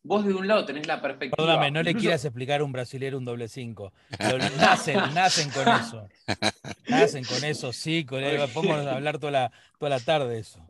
vos 0.06 0.24
de 0.24 0.34
un 0.34 0.46
lado 0.46 0.64
tenés 0.64 0.86
la 0.86 1.00
perspectiva. 1.00 1.36
Perdóname, 1.36 1.70
no 1.70 1.82
le 1.82 1.94
quieras 1.94 2.24
explicar 2.24 2.60
a 2.60 2.64
un 2.64 2.72
brasilero 2.72 3.18
un 3.18 3.24
doble 3.24 3.48
5. 3.48 3.92
Nacen, 4.58 5.00
nacen 5.14 5.50
con 5.50 5.68
eso. 5.68 6.08
Nacen 6.88 7.24
con 7.24 7.44
eso, 7.44 7.72
sí, 7.72 8.04
con 8.04 8.22
podemos 8.54 8.86
hablar 8.86 9.18
toda 9.18 9.32
la, 9.32 9.52
toda 9.78 9.90
la 9.90 10.00
tarde 10.00 10.38
eso. 10.38 10.64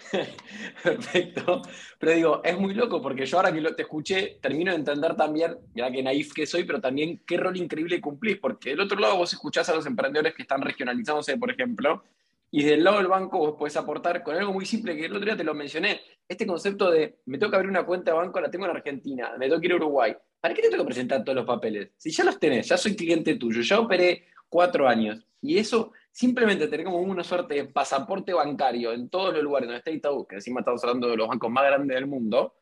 Perfecto. 0.82 1.62
Pero 1.98 2.12
digo, 2.12 2.40
es 2.44 2.58
muy 2.58 2.74
loco 2.74 3.00
porque 3.02 3.26
yo 3.26 3.36
ahora 3.36 3.52
que 3.52 3.60
te 3.72 3.82
escuché, 3.82 4.38
termino 4.40 4.72
de 4.72 4.78
entender 4.78 5.14
también, 5.14 5.56
ya 5.74 5.90
que 5.90 6.02
naif 6.02 6.32
que 6.32 6.46
soy, 6.46 6.64
pero 6.64 6.80
también 6.80 7.22
qué 7.26 7.36
rol 7.36 7.56
increíble 7.56 8.00
cumplís, 8.00 8.38
porque 8.38 8.70
del 8.70 8.80
otro 8.80 8.98
lado 8.98 9.16
vos 9.16 9.32
escuchás 9.32 9.68
a 9.68 9.74
los 9.74 9.86
emprendedores 9.86 10.34
que 10.34 10.42
están 10.42 10.62
regionalizándose, 10.62 11.36
por 11.36 11.50
ejemplo, 11.50 12.02
y 12.50 12.64
del 12.64 12.82
lado 12.82 12.98
del 12.98 13.06
banco 13.06 13.38
vos 13.38 13.54
podés 13.56 13.76
aportar 13.76 14.22
con 14.22 14.36
algo 14.36 14.52
muy 14.52 14.66
simple 14.66 14.96
que 14.96 15.06
el 15.06 15.12
otro 15.12 15.24
día 15.24 15.36
te 15.36 15.44
lo 15.44 15.54
mencioné, 15.54 16.00
este 16.28 16.46
concepto 16.46 16.90
de 16.90 17.20
me 17.26 17.38
tengo 17.38 17.50
que 17.50 17.56
abrir 17.56 17.70
una 17.70 17.86
cuenta 17.86 18.10
de 18.10 18.16
banco, 18.16 18.40
la 18.40 18.50
tengo 18.50 18.64
en 18.64 18.72
Argentina, 18.72 19.32
me 19.38 19.46
tengo 19.46 19.60
que 19.60 19.66
ir 19.66 19.72
a 19.72 19.76
Uruguay. 19.76 20.16
¿Para 20.40 20.54
qué 20.54 20.62
te 20.62 20.70
tengo 20.70 20.84
que 20.84 20.88
presentar 20.88 21.22
todos 21.22 21.36
los 21.36 21.46
papeles? 21.46 21.90
Si 21.96 22.10
ya 22.10 22.24
los 22.24 22.38
tenés, 22.38 22.68
ya 22.68 22.76
soy 22.76 22.96
cliente 22.96 23.36
tuyo, 23.36 23.60
ya 23.60 23.78
operé 23.78 24.26
cuatro 24.48 24.88
años. 24.88 25.24
Y 25.42 25.58
eso, 25.58 25.92
simplemente 26.10 26.66
tener 26.66 26.86
como 26.86 26.98
una 26.98 27.22
suerte 27.22 27.54
de 27.54 27.64
pasaporte 27.66 28.32
bancario 28.32 28.92
en 28.92 29.08
todos 29.08 29.34
los 29.34 29.42
lugares 29.42 29.68
donde 29.68 29.78
está 29.78 29.90
Itaú, 29.90 30.26
que 30.26 30.36
encima 30.36 30.60
estamos 30.60 30.82
hablando 30.82 31.08
de 31.08 31.16
los 31.16 31.28
bancos 31.28 31.50
más 31.50 31.64
grandes 31.64 31.94
del 31.94 32.06
mundo, 32.06 32.54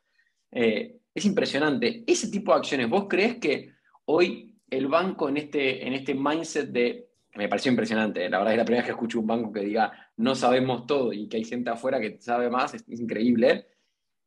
eh, 0.51 0.99
es 1.15 1.25
impresionante. 1.25 2.05
Ese 2.07 2.31
tipo 2.31 2.53
de 2.53 2.59
acciones, 2.59 2.89
¿vos 2.89 3.07
crees 3.09 3.39
que 3.39 3.73
hoy 4.05 4.57
el 4.71 4.87
banco 4.87 5.29
en 5.29 5.39
este, 5.39 5.87
en 5.87 5.95
este 5.95 6.15
mindset 6.15 6.69
de 6.69 7.08
me 7.39 7.49
pareció 7.49 7.71
impresionante. 7.71 8.29
La 8.29 8.39
verdad 8.39 8.55
es 8.55 8.59
la 8.59 8.65
primera 8.65 8.83
vez 8.83 8.87
que 8.87 8.93
escucho 8.93 9.21
un 9.21 9.27
banco 9.29 9.53
que 9.53 9.61
diga 9.61 9.93
no 10.17 10.35
sabemos 10.35 10.87
todo 10.87 11.13
y 11.13 11.29
que 11.29 11.37
hay 11.37 11.45
gente 11.45 11.71
afuera 11.71 12.01
que 12.01 12.19
sabe 12.21 12.51
más, 12.51 12.75
es, 12.75 12.85
increíble. 12.89 13.69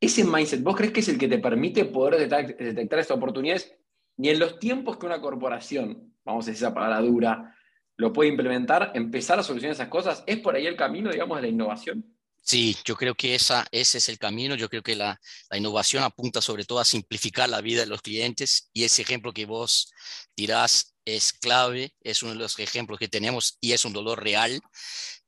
Ese 0.00 0.24
mindset, 0.24 0.62
¿vos 0.62 0.74
crees 0.74 0.92
que 0.92 1.00
es 1.00 1.08
el 1.10 1.18
que 1.18 1.28
te 1.28 1.38
permite 1.38 1.84
poder 1.84 2.18
detectar, 2.28 2.98
estas 2.98 3.16
oportunidades? 3.16 3.76
Y 4.16 4.30
en 4.30 4.38
los 4.38 4.58
tiempos 4.58 4.96
que 4.96 5.04
una 5.04 5.20
corporación, 5.20 6.14
vamos 6.24 6.46
a 6.46 6.50
decir 6.50 6.64
esa 6.64 6.74
palabra 6.74 7.02
dura, 7.02 7.54
lo 7.98 8.14
puede 8.14 8.30
implementar, 8.30 8.92
empezar 8.94 9.38
a 9.38 9.42
solucionar 9.42 9.74
esas 9.74 9.88
cosas, 9.88 10.24
¿es 10.26 10.38
por 10.38 10.54
ahí 10.54 10.66
el 10.66 10.76
camino, 10.76 11.10
digamos, 11.10 11.36
de 11.36 11.42
la 11.42 11.48
innovación? 11.48 12.11
Sí, 12.44 12.76
yo 12.84 12.96
creo 12.96 13.14
que 13.14 13.34
esa, 13.34 13.66
ese 13.70 13.98
es 13.98 14.08
el 14.08 14.18
camino. 14.18 14.56
Yo 14.56 14.68
creo 14.68 14.82
que 14.82 14.96
la, 14.96 15.18
innovación 15.52 16.02
apunta 16.02 16.40
sobre 16.40 16.64
todo 16.64 16.80
a 16.80 16.84
simplificar 16.84 17.48
la 17.48 17.60
vida 17.60 17.82
de 17.82 17.86
los 17.86 18.02
clientes 18.02 18.68
y 18.72 18.84
ese 18.84 19.02
ejemplo 19.02 19.32
que 19.32 19.46
vos 19.46 19.92
tirás 20.34 20.94
es 21.04 21.32
clave, 21.32 21.94
es 22.00 22.22
uno 22.22 22.32
de 22.32 22.38
los 22.38 22.58
ejemplos 22.58 22.98
que 22.98 23.08
tenemos 23.08 23.58
y 23.60 23.72
es 23.72 23.84
un 23.84 23.92
dolor 23.92 24.22
real. 24.22 24.60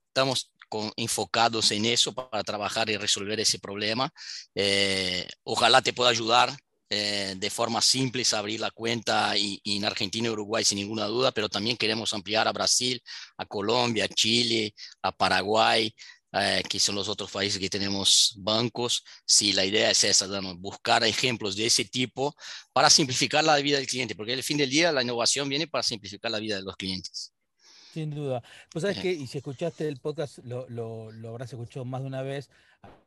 Estamos 0.09 0.51
enfocados 0.97 1.71
en 1.71 1.85
eso 1.85 2.13
para 2.15 2.43
trabajar 2.43 2.91
y 2.91 2.97
resolver 2.97 3.39
ese 3.41 3.59
problema. 3.61 4.13
Eh, 4.55 5.29
ojalá 5.45 5.83
te 5.83 5.93
pueda 5.93 6.11
ayudar 6.11 6.55
eh, 6.91 7.35
de 7.37 7.51
forma 7.51 7.81
simple 7.81 8.23
abrir 8.33 8.61
la 8.61 8.71
cuenta 8.71 9.37
y, 9.37 9.61
en 9.65 9.85
Argentina 9.85 10.29
y 10.29 10.31
Uruguay 10.31 10.65
sin 10.65 10.79
ninguna 10.79 11.07
duda, 11.07 11.33
pero 11.33 11.49
también 11.49 11.77
queremos 11.77 12.13
ampliar 12.15 12.47
a 12.47 12.53
Brasil, 12.53 13.03
a 13.39 13.47
Colombia, 13.47 14.05
a 14.05 14.09
Chile, 14.09 14.75
a 15.03 15.11
Paraguay, 15.11 15.93
eh, 16.37 16.63
que 16.69 16.81
son 16.81 16.97
los 16.97 17.09
otros 17.09 17.31
países 17.31 17.61
que 17.61 17.71
tenemos 17.71 18.35
bancos. 18.39 19.05
Si 19.25 19.53
la 19.53 19.65
idea 19.65 19.91
es 19.91 20.03
esa, 20.03 20.27
buscar 20.57 21.05
ejemplos 21.05 21.55
de 21.55 21.67
ese 21.67 21.85
tipo 21.85 22.35
para 22.73 22.91
simplificar 22.91 23.45
la 23.45 23.57
vida 23.57 23.77
del 23.77 23.87
cliente, 23.87 24.17
porque 24.17 24.33
al 24.33 24.43
fin 24.43 24.59
del 24.59 24.69
día 24.69 24.91
la 24.91 25.03
innovación 25.03 25.49
viene 25.49 25.69
para 25.69 25.85
simplificar 25.85 26.31
la 26.31 26.41
vida 26.41 26.57
de 26.57 26.63
los 26.63 26.77
clientes. 26.77 27.33
Sin 27.93 28.11
duda. 28.11 28.43
Pues 28.73 28.83
sabes 28.83 28.99
que, 28.99 29.13
y 29.13 29.29
si 29.29 29.39
escuchaste 29.39 29.87
el 29.87 30.01
podcast, 30.01 30.39
lo, 30.39 30.69
lo, 30.69 31.13
lo 31.13 31.29
habrás 31.29 31.53
escuchado 31.53 31.85
más 31.85 32.01
de 32.01 32.09
una 32.09 32.23
vez, 32.23 32.51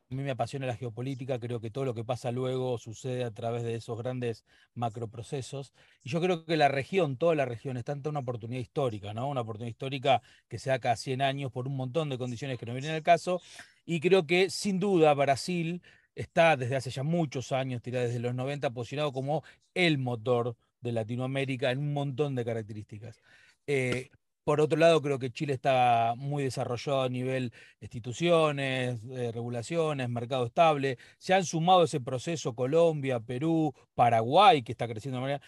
a 0.10 0.16
mí 0.16 0.24
me 0.24 0.32
apasiona 0.32 0.66
la 0.66 0.76
geopolítica, 0.76 1.40
creo 1.40 1.60
que 1.60 1.70
todo 1.70 1.84
lo 1.84 1.94
que 1.94 2.06
pasa 2.06 2.32
luego 2.32 2.78
sucede 2.78 3.26
a 3.26 3.32
través 3.32 3.64
de 3.64 3.76
esos 3.76 3.98
grandes 3.98 4.46
macroprocesos. 4.74 5.74
Y 6.04 6.10
yo 6.10 6.22
creo 6.22 6.46
que 6.46 6.56
la 6.56 6.70
región, 6.70 7.18
toda 7.18 7.36
la 7.36 7.46
región, 7.46 7.76
está 7.76 7.92
ante 7.92 8.08
una 8.08 8.20
oportunidad 8.20 8.62
histórica, 8.62 9.14
¿no? 9.14 9.28
Una 9.28 9.42
oportunidad 9.42 9.72
histórica 9.72 10.22
que 10.48 10.60
se 10.60 10.70
da 10.70 10.80
cada 10.80 10.96
100 10.96 11.22
años 11.22 11.52
por 11.52 11.68
un 11.68 11.76
montón 11.76 12.10
de 12.10 12.18
condiciones 12.18 12.58
que 12.58 12.66
no 12.66 12.74
vienen 12.74 12.92
al 12.92 13.04
caso. 13.04 13.42
Y 13.86 14.00
creo 14.00 14.26
que 14.26 14.50
sin 14.50 14.80
duda 14.80 15.14
Brasil 15.14 15.82
está 16.16 16.56
desde 16.56 16.78
hace 16.78 16.90
ya 16.90 17.04
muchos 17.04 17.52
años, 17.52 17.82
desde 17.84 18.20
los 18.20 18.34
90, 18.34 18.70
posicionado 18.72 19.12
como 19.12 19.44
el 19.74 19.98
motor 19.98 20.56
de 20.82 20.94
Latinoamérica 20.94 21.72
en 21.72 21.80
un 21.80 21.94
montón 21.94 22.34
de 22.36 22.46
características. 22.46 23.22
Eh, 23.68 24.10
por 24.48 24.62
otro 24.62 24.80
lado, 24.80 25.02
creo 25.02 25.20
que 25.20 25.30
Chile 25.30 25.52
está 25.54 26.14
muy 26.16 26.42
desarrollado 26.42 27.02
a 27.02 27.10
nivel 27.10 27.52
instituciones, 27.82 29.02
regulaciones, 29.34 30.08
mercado 30.08 30.46
estable. 30.46 30.98
Se 31.18 31.34
han 31.34 31.44
sumado 31.44 31.82
a 31.82 31.84
ese 31.84 32.00
proceso 32.00 32.56
Colombia, 32.56 33.20
Perú, 33.20 33.74
Paraguay, 33.94 34.64
que 34.64 34.72
está 34.72 34.88
creciendo 34.88 35.18
de 35.18 35.22
manera, 35.24 35.42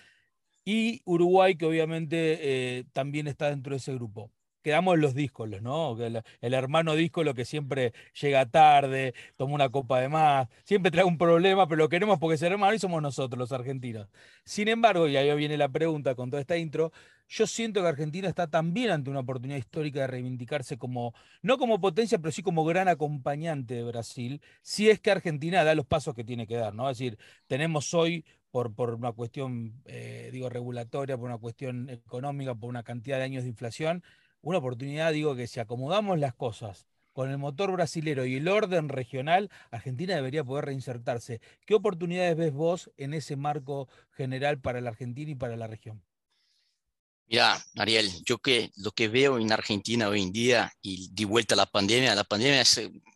y 0.65 1.01
Uruguay, 1.06 1.56
que 1.56 1.65
obviamente 1.65 2.39
eh, 2.79 2.86
también 2.91 3.27
está 3.27 3.50
dentro 3.50 3.72
de 3.72 3.77
ese 3.77 3.94
grupo 3.94 4.32
quedamos 4.62 4.98
los 5.00 5.13
díscolos, 5.13 5.62
¿no? 5.62 6.01
El, 6.04 6.22
el, 6.42 6.54
hermano 6.54 6.96
díscolo 6.96 7.34
que 7.34 7.46
siempre 7.46 7.94
llega 8.20 8.46
tarde, 8.46 9.13
toma 9.38 9.54
una 9.54 9.70
copa 9.70 10.00
de 10.00 10.10
más, 10.10 10.48
siempre 10.63 10.92
trae 10.92 11.06
un 11.06 11.18
problema, 11.18 11.68
pero 11.68 11.78
lo 11.80 11.89
queremos 11.89 12.20
porque 12.20 12.36
es 12.36 12.42
hermano 12.42 12.74
y 12.74 12.80
somos 12.80 13.01
nosotros, 13.01 13.38
los 13.38 13.51
argentinos. 13.51 14.08
Sin 14.44 14.68
embargo, 14.68 15.08
y 15.08 15.18
ahí 15.18 15.36
viene 15.36 15.58
la 15.58 15.70
pregunta 15.70 16.16
con 16.16 16.30
toda 16.30 16.42
esta 16.42 16.58
intro, 16.58 16.92
yo 17.30 17.46
siento 17.46 17.82
que 17.82 17.88
Argentina 17.88 18.28
está 18.28 18.48
también 18.48 18.89
ante 18.89 19.12
una 19.12 19.20
oportunidad 19.20 19.60
histórica 19.60 20.01
de 20.01 20.08
reivindicarse 20.08 20.78
como, 20.80 21.13
no 21.44 21.60
como 21.60 21.80
potencia, 21.80 22.18
pero 22.18 22.32
sí 22.32 22.42
como 22.42 22.66
gran 22.66 22.88
acompañante 22.88 23.75
de 23.75 23.84
Brasil, 23.84 24.42
si 24.63 24.89
es 24.89 25.00
que 25.00 25.12
Argentina 25.12 25.63
da 25.63 25.75
los 25.75 25.86
pasos 25.86 26.16
que 26.16 26.24
tiene 26.24 26.48
que 26.48 26.56
dar, 26.56 26.74
¿no? 26.74 26.89
Es 26.89 26.98
decir, 26.98 27.20
tenemos 27.46 27.94
hoy 27.94 28.25
por, 28.50 28.74
por, 28.74 28.96
una 28.96 29.12
cuestión, 29.12 29.82
eh, 29.86 30.30
digo, 30.34 30.50
regulatoria, 30.50 31.18
por 31.18 31.28
una 31.28 31.38
cuestión 31.38 31.89
económica, 31.89 32.56
por 32.56 32.70
una 32.70 32.82
cantidad 32.82 33.18
de 33.18 33.25
años 33.25 33.44
de 33.44 33.50
inflación, 33.50 34.04
una 34.41 34.60
oportunidad, 34.60 35.13
digo, 35.13 35.36
que 35.36 35.48
si 35.48 35.60
acomodamos 35.60 36.19
las 36.19 36.34
cosas 36.34 36.88
con 37.13 37.29
el 37.29 37.38
motor 37.38 37.72
brasilero 37.72 38.25
y 38.25 38.36
el 38.36 38.48
orden 38.48 38.88
regional, 38.88 39.50
Argentina 39.72 40.15
debería 40.15 40.43
poder 40.43 40.65
reinsertarse. 40.65 41.41
¿Qué 41.65 41.74
oportunidades 41.75 42.38
ves 42.38 42.53
vos 42.53 42.91
en 42.98 43.13
ese 43.13 43.36
marco 43.36 43.89
general 44.12 44.60
para 44.62 44.79
la 44.79 44.91
Argentina 44.91 45.31
y 45.31 45.36
para 45.36 45.58
la 45.58 45.67
región? 45.67 46.01
Mira, 47.27 47.63
Ariel, 47.75 48.10
yo 48.24 48.39
que 48.39 48.72
lo 48.77 48.91
que 48.91 49.08
veo 49.08 49.38
en 49.38 49.51
Argentina 49.51 50.10
hoy 50.10 50.24
en 50.24 50.31
día 50.31 50.72
y 50.81 51.10
de 51.12 51.25
vuelta 51.25 51.53
a 51.53 51.58
la 51.58 51.67
pandemia, 51.67 52.15
la 52.15 52.24
pandemia 52.24 52.63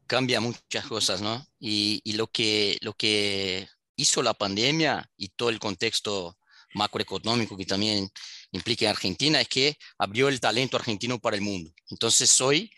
cambia 0.06 0.40
muchas 0.40 0.86
cosas, 0.86 1.22
¿no? 1.22 1.44
Y, 1.60 2.02
y, 2.04 2.14
lo, 2.14 2.28
que, 2.28 2.78
lo 2.82 2.94
que 2.94 3.68
hizo 3.96 4.22
la 4.22 4.36
pandemia 4.36 5.10
y 5.18 5.30
todo 5.30 5.50
el 5.50 5.60
contexto 5.60 6.38
macroeconómico 6.76 7.58
que 7.58 7.66
también 7.66 8.10
implica 8.54 8.86
en 8.86 8.92
Argentina 8.92 9.42
es 9.42 9.48
que 9.50 9.76
abrió 9.98 10.30
el 10.30 10.40
talento 10.40 10.78
argentino 10.78 11.20
para 11.20 11.36
el 11.36 11.42
mundo. 11.42 11.72
Entonces 11.90 12.40
hoy 12.40 12.72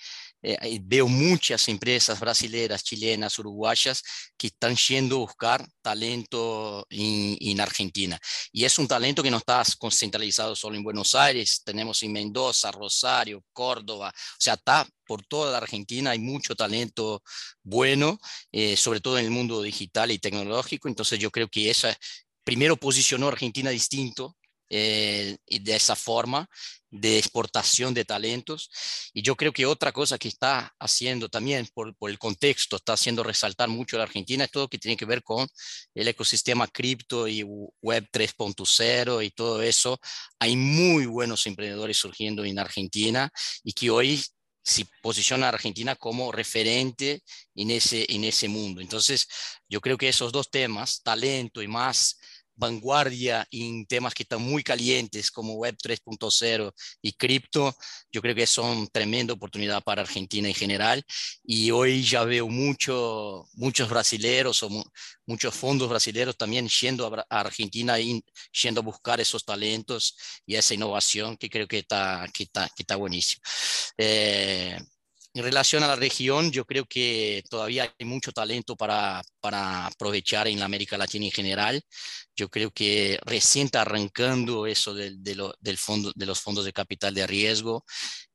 eh, 0.48 0.80
veo 0.84 1.08
muchas 1.08 1.68
empresas 1.70 2.20
brasileras, 2.20 2.84
chilenas, 2.84 3.40
uruguayas 3.40 4.04
que 4.38 4.48
están 4.48 4.76
yendo 4.76 5.16
a 5.16 5.20
buscar 5.20 5.68
talento 5.82 6.86
en, 6.90 7.60
Argentina. 7.60 8.20
Y 8.52 8.64
es 8.66 8.78
un 8.78 8.88
talento 8.88 9.24
que 9.24 9.32
no 9.32 9.38
está 9.38 9.64
concentralizado 9.80 10.56
solo 10.56 10.76
en 10.76 10.84
Buenos 10.84 11.16
Aires, 11.16 11.64
tenemos 11.64 12.04
en 12.04 12.12
Mendoza, 12.12 12.72
Rosario, 12.72 13.44
Córdoba, 13.54 14.10
o 14.10 14.38
sea, 14.38 14.54
está 14.54 14.88
por 15.08 15.26
toda 15.26 15.52
la 15.52 15.58
Argentina, 15.58 16.12
hay 16.12 16.20
mucho 16.20 16.56
talento 16.56 17.24
bueno, 17.64 18.20
eh, 18.52 18.78
sobre 18.78 19.00
todo 19.00 19.18
en 19.18 19.26
el 19.26 19.32
mundo 19.32 19.64
digital 19.64 20.12
y 20.12 20.20
tecnológico. 20.20 20.88
Entonces 20.88 21.18
yo 21.18 21.32
creo 21.32 21.48
que 21.48 21.72
esa 21.72 21.98
primero 22.44 22.78
posicionó 22.78 23.28
a 23.28 23.32
Argentina 23.32 23.72
distinto 23.72 24.38
eh, 24.70 25.38
y 25.46 25.60
de 25.60 25.76
esa 25.76 25.96
forma 25.96 26.50
de 26.90 27.18
exportación 27.18 27.94
de 27.94 28.06
talentos. 28.06 28.70
Y 29.14 29.22
yo 29.22 29.36
creo 29.36 29.52
que 29.52 29.66
otra 29.66 29.92
cosa 29.92 30.18
que 30.18 30.28
está 30.28 30.74
haciendo 30.80 31.30
también 31.30 31.68
por, 31.74 31.96
el 32.02 32.18
contexto, 32.18 32.78
está 32.78 32.94
haciendo 32.94 33.24
resaltar 33.24 33.70
mucho 33.70 33.98
la 33.98 34.04
Argentina, 34.04 34.46
es 34.46 34.52
todo 34.52 34.70
que 34.70 34.78
tiene 34.78 34.98
que 34.98 35.06
ver 35.06 35.24
con 35.24 35.48
el 35.94 36.08
ecosistema 36.08 36.68
cripto 36.68 37.28
y 37.28 37.44
web 37.82 38.08
3.0 38.12 39.26
y 39.26 39.32
todo 39.32 39.62
eso. 39.62 40.00
Hay 40.40 40.56
muy 40.56 41.06
buenos 41.06 41.46
emprendedores 41.48 41.98
surgiendo 41.98 42.46
en 42.46 42.60
Argentina 42.60 43.30
y 43.64 43.74
que 43.74 43.90
hoy 43.90 44.24
se 44.64 44.88
posiciona 45.02 45.46
a 45.46 45.50
Argentina 45.50 45.96
como 45.96 46.32
referente 46.32 47.22
en 47.54 47.70
ese, 47.70 48.06
en 48.10 48.24
ese 48.24 48.48
mundo. 48.48 48.82
Entonces, 48.82 49.28
yo 49.70 49.80
creo 49.80 49.98
que 49.98 50.10
esos 50.10 50.32
dos 50.32 50.50
temas, 50.50 51.04
talento 51.04 51.62
y 51.62 51.68
más 51.68 52.18
vanguardia 52.56 53.48
en 53.52 53.86
temas 53.86 54.14
que 54.14 54.24
están 54.24 54.42
muy 54.42 54.64
calientes 54.64 55.32
como 55.32 55.56
Web 55.56 55.78
3.0 55.82 56.74
y 57.02 57.14
cripto, 57.14 57.76
yo 58.12 58.22
creo 58.22 58.36
que 58.36 58.48
son 58.48 58.88
tremenda 58.88 59.34
oportunidad 59.34 59.84
para 59.84 60.02
Argentina 60.02 60.48
en 60.48 60.56
general. 60.56 61.04
Y 61.44 61.72
hoy 61.72 62.04
ya 62.04 62.24
veo 62.24 62.48
mucho, 62.48 63.46
muchos 63.54 63.90
brasileros 63.90 64.64
o 64.64 64.70
muchos 65.26 65.56
fondos 65.56 65.90
brasileños 65.90 66.38
también 66.38 66.68
yendo 66.68 67.26
a, 67.30 67.40
Argentina 67.40 68.00
y 68.00 68.24
yendo 68.52 68.82
a 68.82 68.84
buscar 68.84 69.20
esos 69.20 69.44
talentos 69.44 70.16
y 70.46 70.56
esa 70.56 70.74
innovación 70.74 71.38
que 71.38 71.50
creo 71.50 71.68
que 71.68 71.80
está, 71.80 72.28
que 72.34 72.44
está, 72.44 72.70
que 72.76 72.84
está 72.84 72.96
buenísimo. 72.96 73.42
Eh, 73.98 74.78
en 75.36 75.44
relación 75.44 75.84
a 75.84 75.88
la 75.88 75.98
región, 75.98 76.50
yo 76.50 76.64
creo 76.64 76.86
que 76.86 77.44
todavía 77.50 77.94
hay 78.00 78.06
mucho 78.06 78.32
talento 78.32 78.78
para, 78.78 79.22
para 79.42 79.88
aprovechar 79.88 80.48
en 80.48 80.60
la 80.60 80.66
América 80.66 80.98
Latina 80.98 81.26
en 81.26 81.32
general. 81.32 81.82
Yo 82.38 82.50
creo 82.50 82.72
que 82.72 83.20
recién 83.26 83.66
está 83.66 83.82
arrancando 83.82 84.66
eso 84.66 84.94
del, 84.94 85.22
de, 85.22 85.52
del 85.60 85.78
fondo, 85.78 86.14
de 86.16 86.26
los 86.26 86.40
fondos 86.40 86.64
de 86.64 86.72
capital 86.72 87.14
de 87.14 87.28
riesgo 87.28 87.84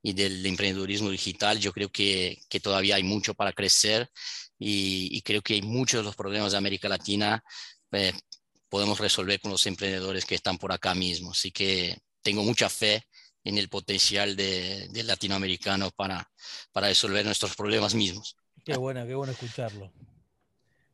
y 0.02 0.12
del 0.12 0.44
emprendedurismo 0.44 1.08
digital. 1.08 1.58
Yo 1.58 1.72
creo 1.72 1.88
que, 1.88 2.38
que 2.50 2.60
todavía 2.60 2.96
hay 2.96 3.02
mucho 3.02 3.32
para 3.32 3.54
crecer 3.54 4.10
y, 4.58 5.22
creo 5.22 5.40
que 5.40 5.62
muchos 5.62 6.00
de 6.00 6.04
los 6.04 6.16
problemas 6.16 6.52
de 6.52 6.58
América 6.58 6.86
Latina 6.86 7.42
eh, 7.92 8.12
podemos 8.68 9.00
resolver 9.00 9.40
con 9.40 9.50
los 9.52 9.66
emprendedores 9.66 10.26
que 10.26 10.34
están 10.34 10.58
por 10.58 10.70
acá 10.70 10.94
mismo. 10.94 11.30
Así 11.30 11.50
que 11.50 11.96
tengo 12.20 12.42
mucha 12.42 12.68
fe 12.68 13.06
en 13.44 13.58
el 13.58 13.68
potencial 13.68 14.36
del 14.36 14.92
de 14.92 15.02
latinoamericano 15.02 15.90
para, 15.96 16.30
para 16.72 16.88
resolver 16.88 17.24
nuestros 17.24 17.56
problemas 17.56 17.94
mismos. 17.94 18.36
Qué 18.64 18.76
bueno, 18.76 19.06
qué 19.06 19.14
bueno 19.14 19.32
escucharlo. 19.32 19.90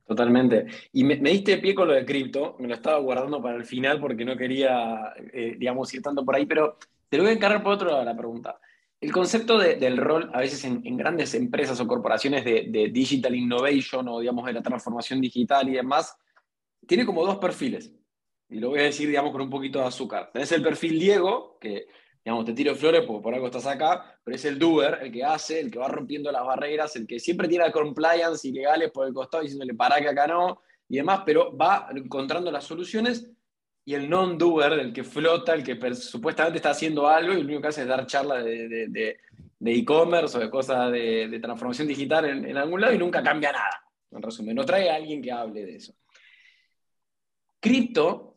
Totalmente. 0.06 0.66
Y 0.92 1.02
me, 1.02 1.16
diste 1.16 1.58
pie 1.58 1.74
con 1.74 1.88
lo 1.88 1.94
de 1.94 2.04
cripto, 2.04 2.54
me 2.60 2.68
lo 2.68 2.74
estaba 2.74 2.98
guardando 2.98 3.42
para 3.42 3.56
el 3.56 3.64
final 3.64 4.00
porque 4.00 4.24
no 4.24 4.36
quería, 4.36 5.12
eh, 5.32 5.56
digamos, 5.58 5.92
ir 5.94 6.00
tanto 6.00 6.24
por 6.24 6.36
ahí, 6.36 6.46
pero 6.46 6.78
te 7.08 7.16
lo 7.16 7.24
voy 7.24 7.32
a 7.32 7.34
encargar 7.34 7.62
por 7.62 7.72
otro 7.72 7.90
lado 7.90 8.04
la 8.04 8.16
pregunta. 8.16 8.60
El 9.00 9.12
concepto 9.12 9.58
del 9.58 9.96
rol, 9.96 10.30
a 10.32 10.40
veces 10.40 10.64
en, 10.64 10.96
grandes 10.96 11.34
empresas 11.34 11.78
o 11.80 11.86
corporaciones 11.86 12.44
de, 12.44 12.66
de, 12.70 12.88
digital 12.88 13.34
innovation 13.34 14.08
o, 14.08 14.20
digamos, 14.20 14.46
de 14.46 14.54
la 14.54 14.62
transformación 14.62 15.20
digital 15.20 15.68
y 15.68 15.72
demás, 15.72 16.16
tiene 16.86 17.04
como 17.04 17.26
dos 17.26 17.36
perfiles. 17.38 17.92
Y 18.48 18.58
lo 18.58 18.70
voy 18.70 18.78
a 18.78 18.84
decir, 18.84 19.08
digamos, 19.08 19.32
con 19.32 19.42
un 19.42 19.50
poquito 19.50 19.80
de 19.80 19.86
azúcar. 19.86 20.30
Tenés 20.32 20.50
el 20.52 20.62
perfil 20.62 20.98
Diego, 20.98 21.58
que 21.60 21.88
digamos, 22.26 22.44
te 22.44 22.54
tiro 22.54 22.74
flores 22.74 23.04
porque 23.06 23.22
por 23.22 23.34
algo 23.34 23.46
estás 23.46 23.68
acá, 23.68 24.18
pero 24.24 24.34
es 24.34 24.44
el 24.44 24.58
doer, 24.58 24.98
el 25.00 25.12
que 25.12 25.22
hace, 25.22 25.60
el 25.60 25.70
que 25.70 25.78
va 25.78 25.86
rompiendo 25.86 26.32
las 26.32 26.44
barreras, 26.44 26.96
el 26.96 27.06
que 27.06 27.20
siempre 27.20 27.46
tiene 27.46 27.70
compliance 27.70 28.48
ilegales 28.48 28.90
por 28.90 29.06
el 29.06 29.14
costado 29.14 29.44
diciéndole 29.44 29.74
para 29.74 30.00
que 30.00 30.08
acá 30.08 30.26
no 30.26 30.60
y 30.88 30.96
demás, 30.96 31.20
pero 31.24 31.56
va 31.56 31.88
encontrando 31.94 32.50
las 32.50 32.64
soluciones 32.64 33.30
y 33.84 33.94
el 33.94 34.10
non-doer, 34.10 34.72
el 34.72 34.92
que 34.92 35.04
flota, 35.04 35.54
el 35.54 35.62
que 35.62 35.78
supuestamente 35.94 36.56
está 36.56 36.70
haciendo 36.70 37.06
algo 37.06 37.32
y 37.32 37.36
lo 37.36 37.44
único 37.44 37.62
que 37.62 37.68
hace 37.68 37.82
es 37.82 37.86
dar 37.86 38.04
charlas 38.08 38.44
de 38.44 39.20
e-commerce 39.64 40.36
o 40.36 40.40
de 40.40 40.50
cosas 40.50 40.90
de, 40.90 41.38
transformación 41.40 41.86
digital 41.86 42.24
en, 42.24 42.44
en, 42.44 42.56
algún 42.56 42.80
lado 42.80 42.92
y 42.92 42.98
nunca 42.98 43.22
cambia 43.22 43.52
nada. 43.52 43.84
En 44.10 44.20
resumen, 44.20 44.56
no 44.56 44.64
trae 44.64 44.90
a 44.90 44.96
alguien 44.96 45.22
que 45.22 45.30
hable 45.30 45.64
de 45.64 45.76
eso. 45.76 45.94
Cripto 47.60 48.35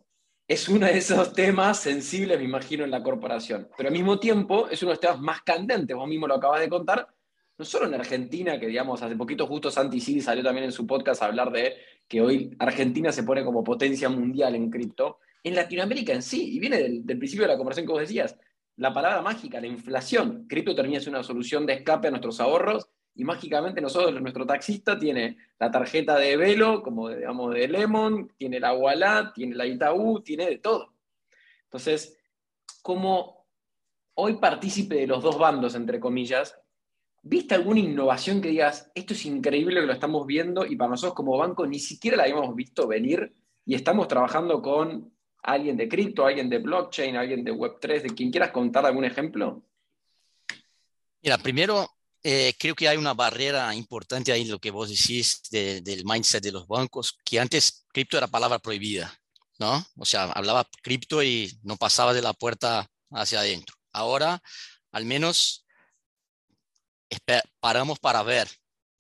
es 0.50 0.68
uno 0.68 0.88
de 0.88 0.98
esos 0.98 1.32
temas 1.34 1.80
sensibles, 1.80 2.40
me 2.40 2.44
imagino, 2.44 2.84
en 2.84 2.90
la 2.90 3.04
corporación. 3.04 3.70
Pero 3.78 3.90
al 3.90 3.94
mismo 3.94 4.20
tiempo 4.20 4.68
es 4.68 4.82
uno 4.82 4.90
de 4.90 4.94
los 4.96 5.00
temas 5.00 5.20
más 5.20 5.42
candentes, 5.44 5.96
vos 5.96 6.10
mismo 6.10 6.28
lo 6.28 6.34
acabas 6.34 6.60
de 6.60 6.68
contar, 6.68 7.08
no 7.56 7.64
solo 7.64 7.86
en 7.86 7.94
Argentina, 7.94 8.60
que 8.60 8.66
digamos, 8.66 9.00
hace 9.04 9.16
poquito 9.16 9.46
justo 9.46 9.70
Santi 9.70 10.00
Siri 10.00 10.22
salió 10.22 10.44
también 10.44 10.66
en 10.66 10.72
su 10.72 10.88
podcast 10.88 11.22
a 11.22 11.28
hablar 11.28 11.52
de 11.52 11.76
que 12.08 12.20
hoy 12.20 12.56
Argentina 12.58 13.12
se 13.12 13.22
pone 13.22 13.46
como 13.46 13.64
potencia 13.64 14.10
mundial 14.10 14.56
en 14.56 14.72
cripto, 14.72 15.20
en 15.44 15.54
Latinoamérica 15.54 16.14
en 16.14 16.24
sí, 16.24 16.56
y 16.56 16.60
viene 16.60 16.78
del, 16.78 17.04
principio 17.06 17.44
de 17.44 17.54
la 17.54 17.58
conversación 17.58 17.86
que 17.86 17.94
vos 17.94 18.02
decías, 18.02 18.36
la 18.78 18.92
palabra 18.92 19.22
mágica, 19.22 19.62
la 19.62 19.68
inflación. 19.68 20.48
Cripto 20.50 20.74
termina 20.74 21.00
siendo 21.00 21.20
una 21.20 21.28
solución 21.28 21.68
de 21.68 21.74
escape 21.74 22.08
a 22.08 22.12
nuestros 22.12 22.40
ahorros 22.40 22.88
y 23.20 23.26
mágicamente 23.26 23.82
nosotros, 23.82 24.22
nuestro 24.22 24.46
taxista 24.46 24.98
tiene 24.98 25.38
la 25.60 25.70
tarjeta 25.70 26.16
de 26.16 26.38
Velo, 26.38 26.82
como 26.82 27.10
digamos 27.10 27.54
de 27.54 27.68
Lemon, 27.68 28.32
tiene 28.38 28.62
la 28.62 28.72
Wallah, 28.72 29.34
tiene 29.34 29.56
la 29.56 29.66
Itaú, 29.66 30.22
tiene 30.22 30.46
de 30.46 30.60
todo. 30.60 30.94
Entonces, 31.66 32.18
como 32.82 33.46
hoy 34.14 34.38
partícipe 34.38 34.96
de 34.96 35.08
los 35.08 35.22
dos 35.22 35.38
bandos, 35.38 35.76
entre 35.76 36.00
comillas, 36.00 36.58
¿viste 37.22 37.56
alguna 37.56 37.82
innovación 37.82 38.40
que 38.40 38.52
digas, 38.52 38.90
esto 38.96 39.12
es 39.12 39.26
increíble 39.26 39.82
que 39.82 39.88
lo 39.88 39.92
estamos 39.92 40.26
viendo 40.26 40.66
y 40.66 40.78
para 40.78 40.92
nosotros 40.92 41.14
como 41.14 41.38
banco 41.38 41.68
ni 41.68 41.80
siquiera 41.80 42.16
la 42.16 42.24
habíamos 42.24 42.56
visto 42.56 42.88
venir 42.88 43.34
y 43.66 43.76
estamos 43.76 44.08
trabajando 44.08 44.62
con 44.62 45.14
alguien 45.44 45.76
de 45.76 45.90
cripto, 45.90 46.26
alguien 46.26 46.50
de 46.50 46.60
blockchain, 46.60 47.18
alguien 47.18 47.44
de 47.44 47.52
Web3, 47.52 48.02
de 48.02 48.16
quien 48.16 48.32
quieras 48.32 48.52
contar 48.52 48.86
algún 48.86 49.04
ejemplo? 49.04 49.62
Mira, 51.22 51.38
primero 51.38 51.99
eh, 52.24 52.54
creo 52.60 52.76
que 52.76 52.88
hay 52.88 52.98
una 52.98 53.14
barrera 53.14 53.74
importante 53.76 54.32
ahí 54.32 54.46
lo 54.46 54.60
que 54.60 54.72
vos 54.72 54.90
decís 54.90 55.42
del 55.52 56.04
mindset 56.06 56.44
de 56.44 56.52
los 56.52 56.68
bancos, 56.68 57.18
que 57.24 57.40
antes 57.40 57.86
cripto 57.94 58.18
era 58.18 58.28
palabra 58.28 58.60
prohibida, 58.60 59.18
¿no? 59.58 59.86
O 59.98 60.06
sea, 60.06 60.26
hablaba 60.32 60.68
cripto 60.82 61.24
y 61.24 61.58
no 61.64 61.78
pasaba 61.78 62.14
de 62.14 62.22
la 62.22 62.34
puerta 62.34 62.90
hacia 63.12 63.40
adentro. 63.40 63.76
Ahora, 63.94 64.42
al 64.92 65.06
menos, 65.06 65.66
paramos 67.60 68.00
para 68.00 68.24
ver 68.24 68.50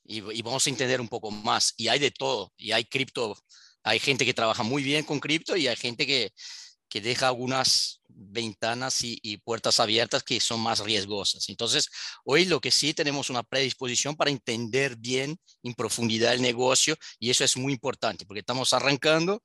y, 0.03 0.17
y, 0.37 0.41
vamos 0.41 0.65
a 0.65 0.69
entender 0.69 1.01
un 1.01 1.07
poco 1.07 1.31
más. 1.31 1.73
Y 1.77 1.87
hay 1.89 1.99
de 1.99 2.11
todo, 2.11 2.51
y 2.57 2.71
hay 2.71 2.85
cripto, 2.85 3.37
hay 3.83 3.99
gente 3.99 4.25
que 4.25 4.33
trabaja 4.33 4.63
muy 4.63 4.83
bien 4.83 5.05
con 5.05 5.19
cripto 5.19 5.55
y 5.55 5.67
hay 5.67 5.75
gente 5.75 6.07
que, 6.07 6.31
que 6.89 7.01
deja 7.01 7.27
algunas 7.27 7.98
ventanas 8.19 8.99
y, 9.01 9.37
puertas 9.37 9.79
abiertas 9.79 10.23
que 10.23 10.39
son 10.39 10.59
más 10.59 10.79
riesgosas. 10.79 11.47
Entonces, 11.49 11.89
hoy 12.25 12.45
lo 12.45 12.59
que 12.59 12.71
sí 12.71 12.93
tenemos 12.93 13.29
una 13.29 13.43
predisposición 13.43 14.15
para 14.15 14.31
entender 14.31 14.95
bien 14.97 15.37
en 15.63 15.73
profundidad 15.73 16.33
el 16.33 16.41
negocio 16.41 16.95
y 17.19 17.29
eso 17.29 17.43
es 17.43 17.57
muy 17.57 17.73
importante 17.73 18.25
porque 18.25 18.41
estamos 18.41 18.73
arrancando 18.73 19.41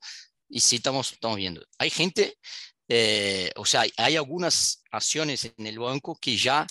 y 0.49 0.59
sí 0.59 0.77
estamos, 0.77 1.13
estamos 1.13 1.37
viendo. 1.37 1.65
Hay 1.77 1.89
gente, 1.89 2.37
eh, 2.87 3.51
o 3.55 3.65
sea, 3.65 3.85
hay 3.97 4.15
algunas 4.15 4.83
acciones 4.91 5.51
en 5.57 5.65
el 5.67 5.79
banco 5.79 6.17
que 6.19 6.37
ya 6.37 6.67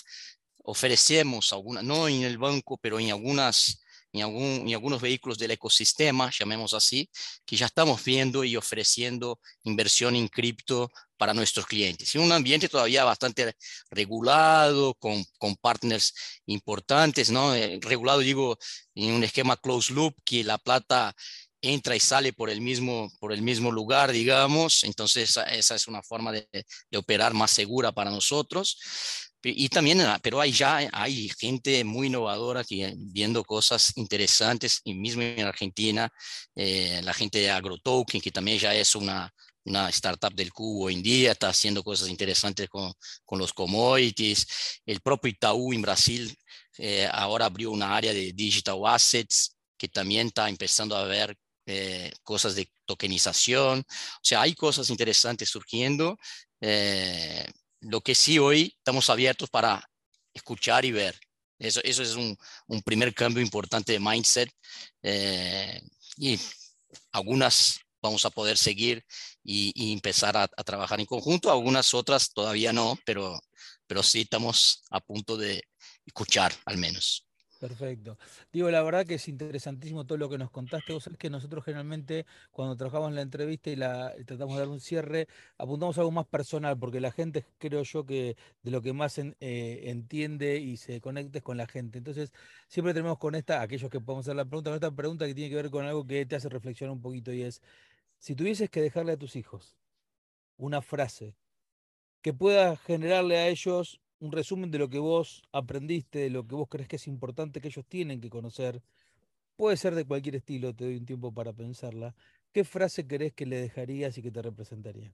ofrecemos, 0.63 1.53
alguna, 1.53 1.81
no 1.81 2.07
en 2.07 2.23
el 2.23 2.37
banco, 2.37 2.77
pero 2.77 2.99
en 2.99 3.11
algunas 3.11 3.84
en, 4.15 4.23
algún, 4.23 4.71
algunos 4.73 5.01
vehículos 5.01 5.37
del 5.37 5.51
ecosistema, 5.51 6.31
llamemos 6.37 6.73
así, 6.73 7.09
que 7.45 7.55
ya 7.55 7.65
estamos 7.65 8.03
viendo 8.03 8.43
y 8.43 8.55
ofreciendo 8.55 9.39
inversión 9.63 10.15
en 10.15 10.27
cripto 10.27 10.91
para 11.17 11.33
nuestros 11.33 11.65
clientes. 11.65 12.13
En 12.15 12.21
un 12.21 12.31
ambiente 12.31 12.69
todavía 12.69 13.03
bastante 13.03 13.55
regulado, 13.89 14.93
con, 14.95 15.23
con 15.37 15.55
partners 15.55 16.13
importantes, 16.45 17.29
¿no? 17.29 17.53
Eh, 17.55 17.79
regulado, 17.81 18.19
digo, 18.19 18.57
en 18.95 19.13
un 19.13 19.23
esquema 19.23 19.57
closed 19.57 19.95
loop, 19.95 20.15
que 20.23 20.43
la 20.43 20.57
plata 20.57 21.15
entra 21.61 21.95
y 21.95 21.99
sale 21.99 22.31
por 22.33 22.49
el 22.49 22.61
mismo, 22.61 23.11
por 23.19 23.33
el 23.33 23.41
mismo 23.41 23.71
lugar, 23.71 24.11
digamos. 24.11 24.83
Entonces, 24.83 25.37
esa, 25.51 25.75
es 25.75 25.87
una 25.87 26.03
forma 26.03 26.31
de, 26.31 26.47
de, 26.51 26.97
operar 26.97 27.33
más 27.33 27.51
segura 27.51 27.91
para 27.91 28.11
nosotros. 28.11 28.77
Y 29.47 29.69
también, 29.69 30.01
pero 30.23 30.41
hay 30.41 30.51
ya 30.51 30.77
hay 30.91 31.29
gente 31.39 31.83
muy 31.83 32.07
innovadora 32.07 32.63
que 32.63 32.93
viendo 32.97 33.43
cosas 33.43 33.91
interesantes, 33.95 34.81
y 34.83 34.95
mismo 34.95 35.21
en 35.21 35.45
Argentina, 35.45 36.09
eh, 36.55 36.99
la 37.03 37.13
gente 37.13 37.39
de 37.39 37.51
AgroToken, 37.51 38.21
que 38.21 38.31
también 38.31 38.57
ya 38.57 38.73
es 38.73 38.95
una, 38.95 39.31
una 39.65 39.89
startup 39.89 40.33
del 40.33 40.51
cubo 40.51 40.85
hoy 40.85 40.95
en 40.95 41.03
día, 41.03 41.31
está 41.33 41.49
haciendo 41.49 41.83
cosas 41.83 42.09
interesantes 42.09 42.67
con, 42.69 42.91
con 43.23 43.37
los 43.37 43.53
commodities. 43.53 44.47
El 44.85 45.01
propio 45.01 45.29
Itaú 45.29 45.73
en 45.73 45.81
Brasil 45.83 46.35
eh, 46.79 47.07
ahora 47.11 47.45
abrió 47.45 47.71
una 47.71 47.95
área 47.95 48.13
de 48.13 48.33
digital 48.33 48.79
assets 48.85 49.55
que 49.77 49.87
también 49.89 50.27
está 50.27 50.49
empezando 50.49 50.95
a 50.95 51.05
ver 51.05 51.35
eh, 51.67 52.11
cosas 52.23 52.55
de 52.55 52.69
tokenización. 52.85 53.79
O 53.79 54.19
sea, 54.23 54.41
hay 54.41 54.53
cosas 54.55 54.89
interesantes 54.89 55.49
surgiendo. 55.49 56.17
Eh, 56.61 57.45
lo 57.85 58.01
que 58.01 58.15
sí 58.15 58.39
hoy 58.39 58.73
estamos 58.77 59.09
abiertos 59.09 59.49
para 59.49 59.87
escuchar 60.33 60.85
y 60.85 60.91
ver. 60.91 61.19
Eso, 61.59 61.79
eso 61.83 62.03
es 62.03 62.15
un, 62.15 62.37
un 62.67 62.81
primer 62.81 63.13
cambio 63.13 63.41
importante 63.41 63.93
de 63.93 63.99
mindset. 63.99 64.49
Eh, 65.03 65.81
y 66.17 66.39
algunas 67.11 67.79
vamos 68.01 68.25
a 68.25 68.29
poder 68.29 68.57
seguir 68.57 69.03
y, 69.43 69.93
empezar 69.93 70.35
a, 70.37 70.43
a, 70.43 70.63
trabajar 70.63 70.99
en 70.99 71.05
conjunto, 71.05 71.51
algunas 71.51 71.93
otras 71.93 72.31
todavía 72.33 72.71
no, 72.73 72.97
pero, 73.05 73.39
pero 73.87 74.03
sí 74.03 74.21
estamos 74.21 74.83
a 74.91 74.99
punto 74.99 75.37
de 75.37 75.63
escuchar 76.05 76.53
al 76.65 76.77
menos. 76.77 77.24
Perfecto. 77.67 78.19
Digo, 78.53 78.69
la 78.69 78.83
verdad 78.83 79.07
que 79.07 79.15
es 79.15 79.27
interesantísimo 79.27 80.05
todo 80.05 80.19
lo 80.19 80.29
que 80.29 80.37
nos 80.37 80.51
contaste. 80.51 80.93
Vos 80.93 81.03
sabés 81.03 81.17
que 81.17 81.31
nosotros 81.31 81.65
generalmente 81.65 82.27
cuando 82.51 82.75
trabajamos 82.75 83.11
la 83.13 83.21
entrevista 83.21 83.71
y, 83.71 83.75
la, 83.75 84.13
tratamos 84.27 84.55
de 84.55 84.59
dar 84.59 84.69
un 84.69 84.79
cierre, 84.79 85.27
apuntamos 85.57 85.97
a 85.97 86.01
algo 86.01 86.11
más 86.11 86.27
personal, 86.27 86.77
porque 86.77 86.99
la 86.99 87.11
gente 87.11 87.43
creo 87.57 87.81
yo 87.81 88.05
que 88.05 88.37
de 88.61 88.71
lo 88.71 88.83
que 88.83 88.93
más 88.93 89.17
eh, 89.17 89.33
entiende 89.39 90.57
y 90.57 90.77
se 90.77 91.01
conecta 91.01 91.39
es 91.39 91.43
con 91.43 91.57
la 91.57 91.65
gente. 91.65 91.97
Entonces, 91.97 92.31
siempre 92.67 92.93
tenemos 92.93 93.17
con 93.17 93.33
esta, 93.33 93.61
aquellos 93.63 93.89
que 93.89 93.99
podemos 93.99 94.25
hacer 94.25 94.35
la 94.35 94.45
pregunta, 94.45 94.69
con 94.69 94.75
esta 94.75 94.91
pregunta 94.91 95.25
que 95.25 95.33
tiene 95.33 95.49
que 95.49 95.55
ver 95.55 95.71
con 95.71 95.85
algo 95.85 96.05
que 96.05 96.23
te 96.27 96.35
hace 96.35 96.49
reflexionar 96.49 96.93
un 96.93 97.01
poquito 97.01 97.33
y 97.33 97.41
es, 97.41 97.63
si 98.19 98.35
tuvieses 98.35 98.69
que 98.69 98.81
dejarle 98.81 99.13
a 99.13 99.17
tus 99.17 99.35
hijos 99.35 99.75
una 100.57 100.81
frase 100.83 101.35
que 102.21 102.33
pueda 102.33 102.77
generarle 102.77 103.37
a 103.37 103.47
ellos 103.47 104.01
un 104.19 104.31
resumen 104.31 104.71
de 104.71 104.79
lo 104.79 104.89
que 104.89 104.99
vos 104.99 105.43
aprendiste, 105.51 106.19
de 106.19 106.29
lo 106.29 106.47
que 106.47 106.55
vos 106.55 106.67
crees 106.69 106.87
que 106.87 106.95
es 106.97 107.07
importante 107.07 107.61
que 107.61 107.67
ellos 107.67 107.85
tienen 107.87 108.21
que 108.21 108.29
conocer, 108.29 108.81
puede 109.55 109.77
ser 109.77 109.95
de 109.95 110.05
cualquier 110.05 110.35
estilo, 110.35 110.73
te 110.73 110.85
doy 110.85 110.97
un 110.97 111.05
tiempo 111.05 111.33
para 111.33 111.53
pensarla, 111.53 112.15
¿qué 112.51 112.63
frase 112.63 113.07
querés 113.07 113.33
que 113.33 113.45
le 113.45 113.61
dejarías 113.61 114.17
y 114.17 114.21
que 114.21 114.31
te 114.31 114.41
representaría? 114.41 115.13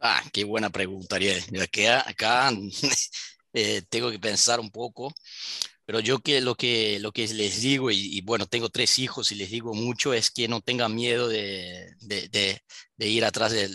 Ah, 0.00 0.22
qué 0.32 0.44
buena 0.44 0.70
pregunta, 0.70 1.16
Ariel. 1.16 1.42
Acá, 1.60 2.08
acá 2.08 2.50
eh, 3.52 3.82
tengo 3.88 4.10
que 4.10 4.18
pensar 4.18 4.60
un 4.60 4.70
poco, 4.70 5.12
pero 5.84 6.00
yo 6.00 6.20
que 6.20 6.40
lo 6.40 6.54
que, 6.54 7.00
lo 7.00 7.12
que 7.12 7.26
les 7.28 7.62
digo, 7.62 7.90
y, 7.90 8.20
bueno, 8.22 8.46
tengo 8.46 8.68
tres 8.68 8.98
hijos 8.98 9.32
y 9.32 9.36
les 9.36 9.50
digo 9.50 9.74
mucho, 9.74 10.12
es 10.14 10.30
que 10.30 10.46
no 10.46 10.60
tengan 10.60 10.94
miedo 10.94 11.28
de, 11.28 11.94
de, 12.00 12.28
de, 12.96 13.08
ir 13.08 13.24
atrás 13.24 13.52
de, 13.52 13.68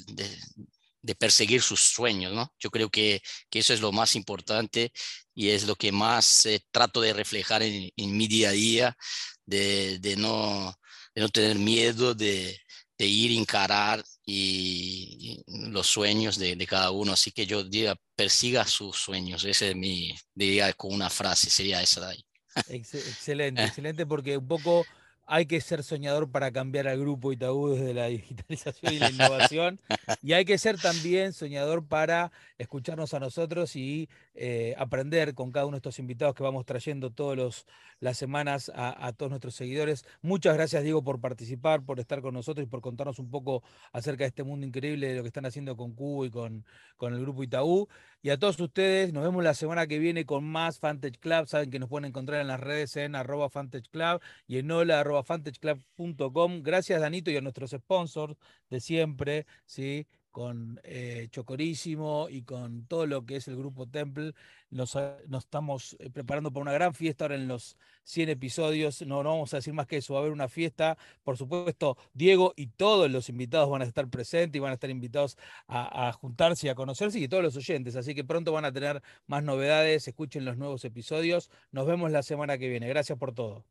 de, 1.04 1.16
perseguir 1.16 1.62
sus 1.62 1.82
sueños, 1.82 2.34
¿no? 2.34 2.54
Yo 2.60 2.72
creo 2.72 2.90
que, 2.90 3.22
que, 3.50 3.60
eso 3.60 3.74
es 3.74 3.82
lo 3.82 3.92
más 3.92 4.16
importante 4.16 4.92
y 5.36 5.50
es 5.50 5.66
lo 5.66 5.76
que 5.76 5.92
más 5.92 6.46
eh, 6.46 6.62
trato 6.72 7.02
de 7.02 7.14
reflejar 7.14 7.62
en, 7.64 7.90
en, 7.96 8.18
mi 8.18 8.28
día 8.28 8.50
a 8.50 8.52
día, 8.54 8.98
de, 9.46 10.16
no, 10.18 10.74
no 11.16 11.30
tener 11.30 11.58
miedo 11.58 12.16
de, 12.16 12.58
de 12.98 13.06
ir 13.06 13.32
a 13.32 13.42
encarar 13.42 14.04
y, 14.26 15.44
los 15.48 15.88
sueños 15.88 16.38
de, 16.38 16.56
de, 16.56 16.68
cada 16.68 16.92
uno. 16.92 17.14
Así 17.14 17.32
que 17.32 17.46
yo 17.46 17.64
diría, 17.64 17.96
persiga 18.16 18.66
sus 18.66 18.98
sueños. 18.98 19.44
Ese 19.44 19.72
es 19.72 19.76
mi, 19.76 20.16
diría 20.34 20.74
con 20.74 20.94
una 20.94 21.10
frase, 21.10 21.50
sería 21.50 21.82
esa 21.82 22.02
de 22.02 22.12
ahí. 22.14 22.26
Excelente, 22.70 23.64
excelente, 23.64 24.06
porque 24.06 24.38
un 24.38 24.48
poco 24.48 24.86
hay 25.26 25.46
que 25.46 25.62
ser 25.62 25.84
soñador 25.84 26.30
para 26.30 26.52
cambiar 26.52 26.88
al 26.88 27.00
grupo 27.00 27.32
Itaú 27.32 27.70
desde 27.70 27.94
la 27.94 28.08
digitalización 28.08 28.94
y 28.94 29.00
la 29.00 29.10
innovación. 29.10 29.80
Y 30.22 30.34
hay 30.34 30.46
que 30.46 30.58
ser 30.58 30.80
también 30.80 31.34
soñador 31.34 31.86
para 31.86 32.32
escucharnos 32.58 33.14
a 33.14 33.20
nosotros 33.20 33.76
y 33.76 34.10
eh, 34.36 34.76
aprender 34.78 35.34
con 35.34 35.52
cada 35.52 35.66
uno 35.66 35.76
de 35.76 35.80
estos 35.80 36.00
invitados 36.00 36.36
que 36.36 36.44
vamos 36.44 36.66
trayendo 36.66 37.12
todas 37.12 37.66
las 38.00 38.18
semanas 38.18 38.72
a, 38.76 39.14
todos 39.14 39.30
nuestros 39.30 39.56
seguidores. 39.56 40.06
Muchas 40.22 40.56
gracias, 40.56 40.84
Diego, 40.84 41.04
por 41.04 41.22
participar, 41.22 41.84
por 41.84 42.00
estar 42.00 42.22
con 42.22 42.34
nosotros 42.34 42.66
y 42.66 42.70
por 42.70 42.82
contarnos 42.82 43.20
un 43.20 43.30
poco 43.30 43.64
acerca 43.92 44.24
de 44.24 44.30
este 44.30 44.44
mundo 44.44 44.66
increíble 44.66 45.10
de 45.10 45.16
lo 45.16 45.22
que 45.22 45.28
están 45.28 45.46
haciendo 45.46 45.76
con 45.78 45.94
Cubo 45.94 46.26
y 46.26 46.32
con, 46.32 46.66
con 46.98 47.14
el 47.14 47.22
grupo 47.22 47.44
Itaú. 47.44 47.88
Y 48.22 48.30
a 48.30 48.40
todos 48.40 48.60
ustedes, 48.60 49.12
nos 49.12 49.24
vemos 49.24 49.44
la 49.44 49.54
semana 49.54 49.86
que 49.86 50.00
viene 50.00 50.26
con 50.26 50.46
más 50.46 50.80
Fantage 50.80 51.20
Club. 51.20 51.46
Saben 51.46 51.70
que 51.70 51.80
nos 51.80 51.90
pueden 51.90 52.06
encontrar 52.06 52.40
en 52.40 52.48
las 52.48 52.60
redes 52.60 52.96
en 52.96 53.16
arroba 53.16 53.50
Fantage 53.50 53.90
Club 53.92 54.22
y 54.48 54.60
en 54.60 54.72
hola 54.72 55.04
fantageclub.com. 55.22 56.64
Gracias, 56.64 57.02
Danito, 57.02 57.30
y 57.30 57.38
a 57.38 57.42
nuestros 57.42 57.72
sponsors 57.72 58.36
de 58.70 58.80
siempre, 58.80 59.46
¿sí? 59.66 60.08
con 60.34 60.82
eh, 60.84 61.28
Chocorísimo 61.30 62.28
y 62.28 62.42
con 62.42 62.88
todo 62.88 63.06
lo 63.06 63.24
que 63.24 63.36
es 63.36 63.48
el 63.48 63.56
grupo 63.56 63.88
Temple. 63.88 64.34
Nos, 64.72 64.98
nos, 65.28 65.44
estamos 65.44 65.96
eh, 66.00 66.10
preparando 66.10 66.52
para 66.52 66.64
una 66.64 66.74
gran 66.74 66.96
fiesta 66.96 67.26
ahora 67.26 67.36
en 67.36 67.48
los 67.48 67.78
100 68.06 68.30
episodios. 68.30 69.04
No, 69.04 69.22
no 69.22 69.30
vamos 69.30 69.54
a 69.54 69.58
decir 69.58 69.76
más 69.76 69.86
que 69.86 69.98
eso, 69.98 70.16
va 70.16 70.20
a 70.20 70.24
haber 70.24 70.34
una 70.34 70.50
fiesta. 70.50 70.98
Por 71.24 71.38
supuesto, 71.38 71.98
Diego 72.14 72.54
y 72.58 72.66
todos 72.66 73.12
los 73.12 73.30
invitados 73.30 73.70
van 73.70 73.84
a 73.84 73.86
estar 73.86 74.10
presentes 74.10 74.58
y 74.58 74.60
van 74.60 74.72
a 74.72 74.74
estar 74.74 74.90
invitados 74.90 75.38
a, 75.68 76.10
a 76.10 76.14
juntarse 76.14 76.66
y 76.66 76.70
a 76.72 76.76
conocerse 76.76 77.20
y 77.20 77.28
todos 77.28 77.44
los 77.44 77.56
oyentes. 77.56 77.96
Así 77.96 78.16
que 78.16 78.24
pronto 78.24 78.52
van 78.52 78.66
a 78.66 78.74
tener 78.74 79.04
más 79.28 79.44
novedades. 79.44 80.08
Escuchen 80.08 80.46
los 80.46 80.58
nuevos 80.58 80.84
episodios. 80.84 81.52
Nos 81.72 81.86
vemos 81.86 82.12
la 82.12 82.24
semana 82.24 82.58
que 82.58 82.70
viene. 82.70 82.88
Gracias 82.88 83.20
por 83.20 83.36
todo. 83.36 83.64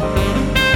Bye. 0.00 0.69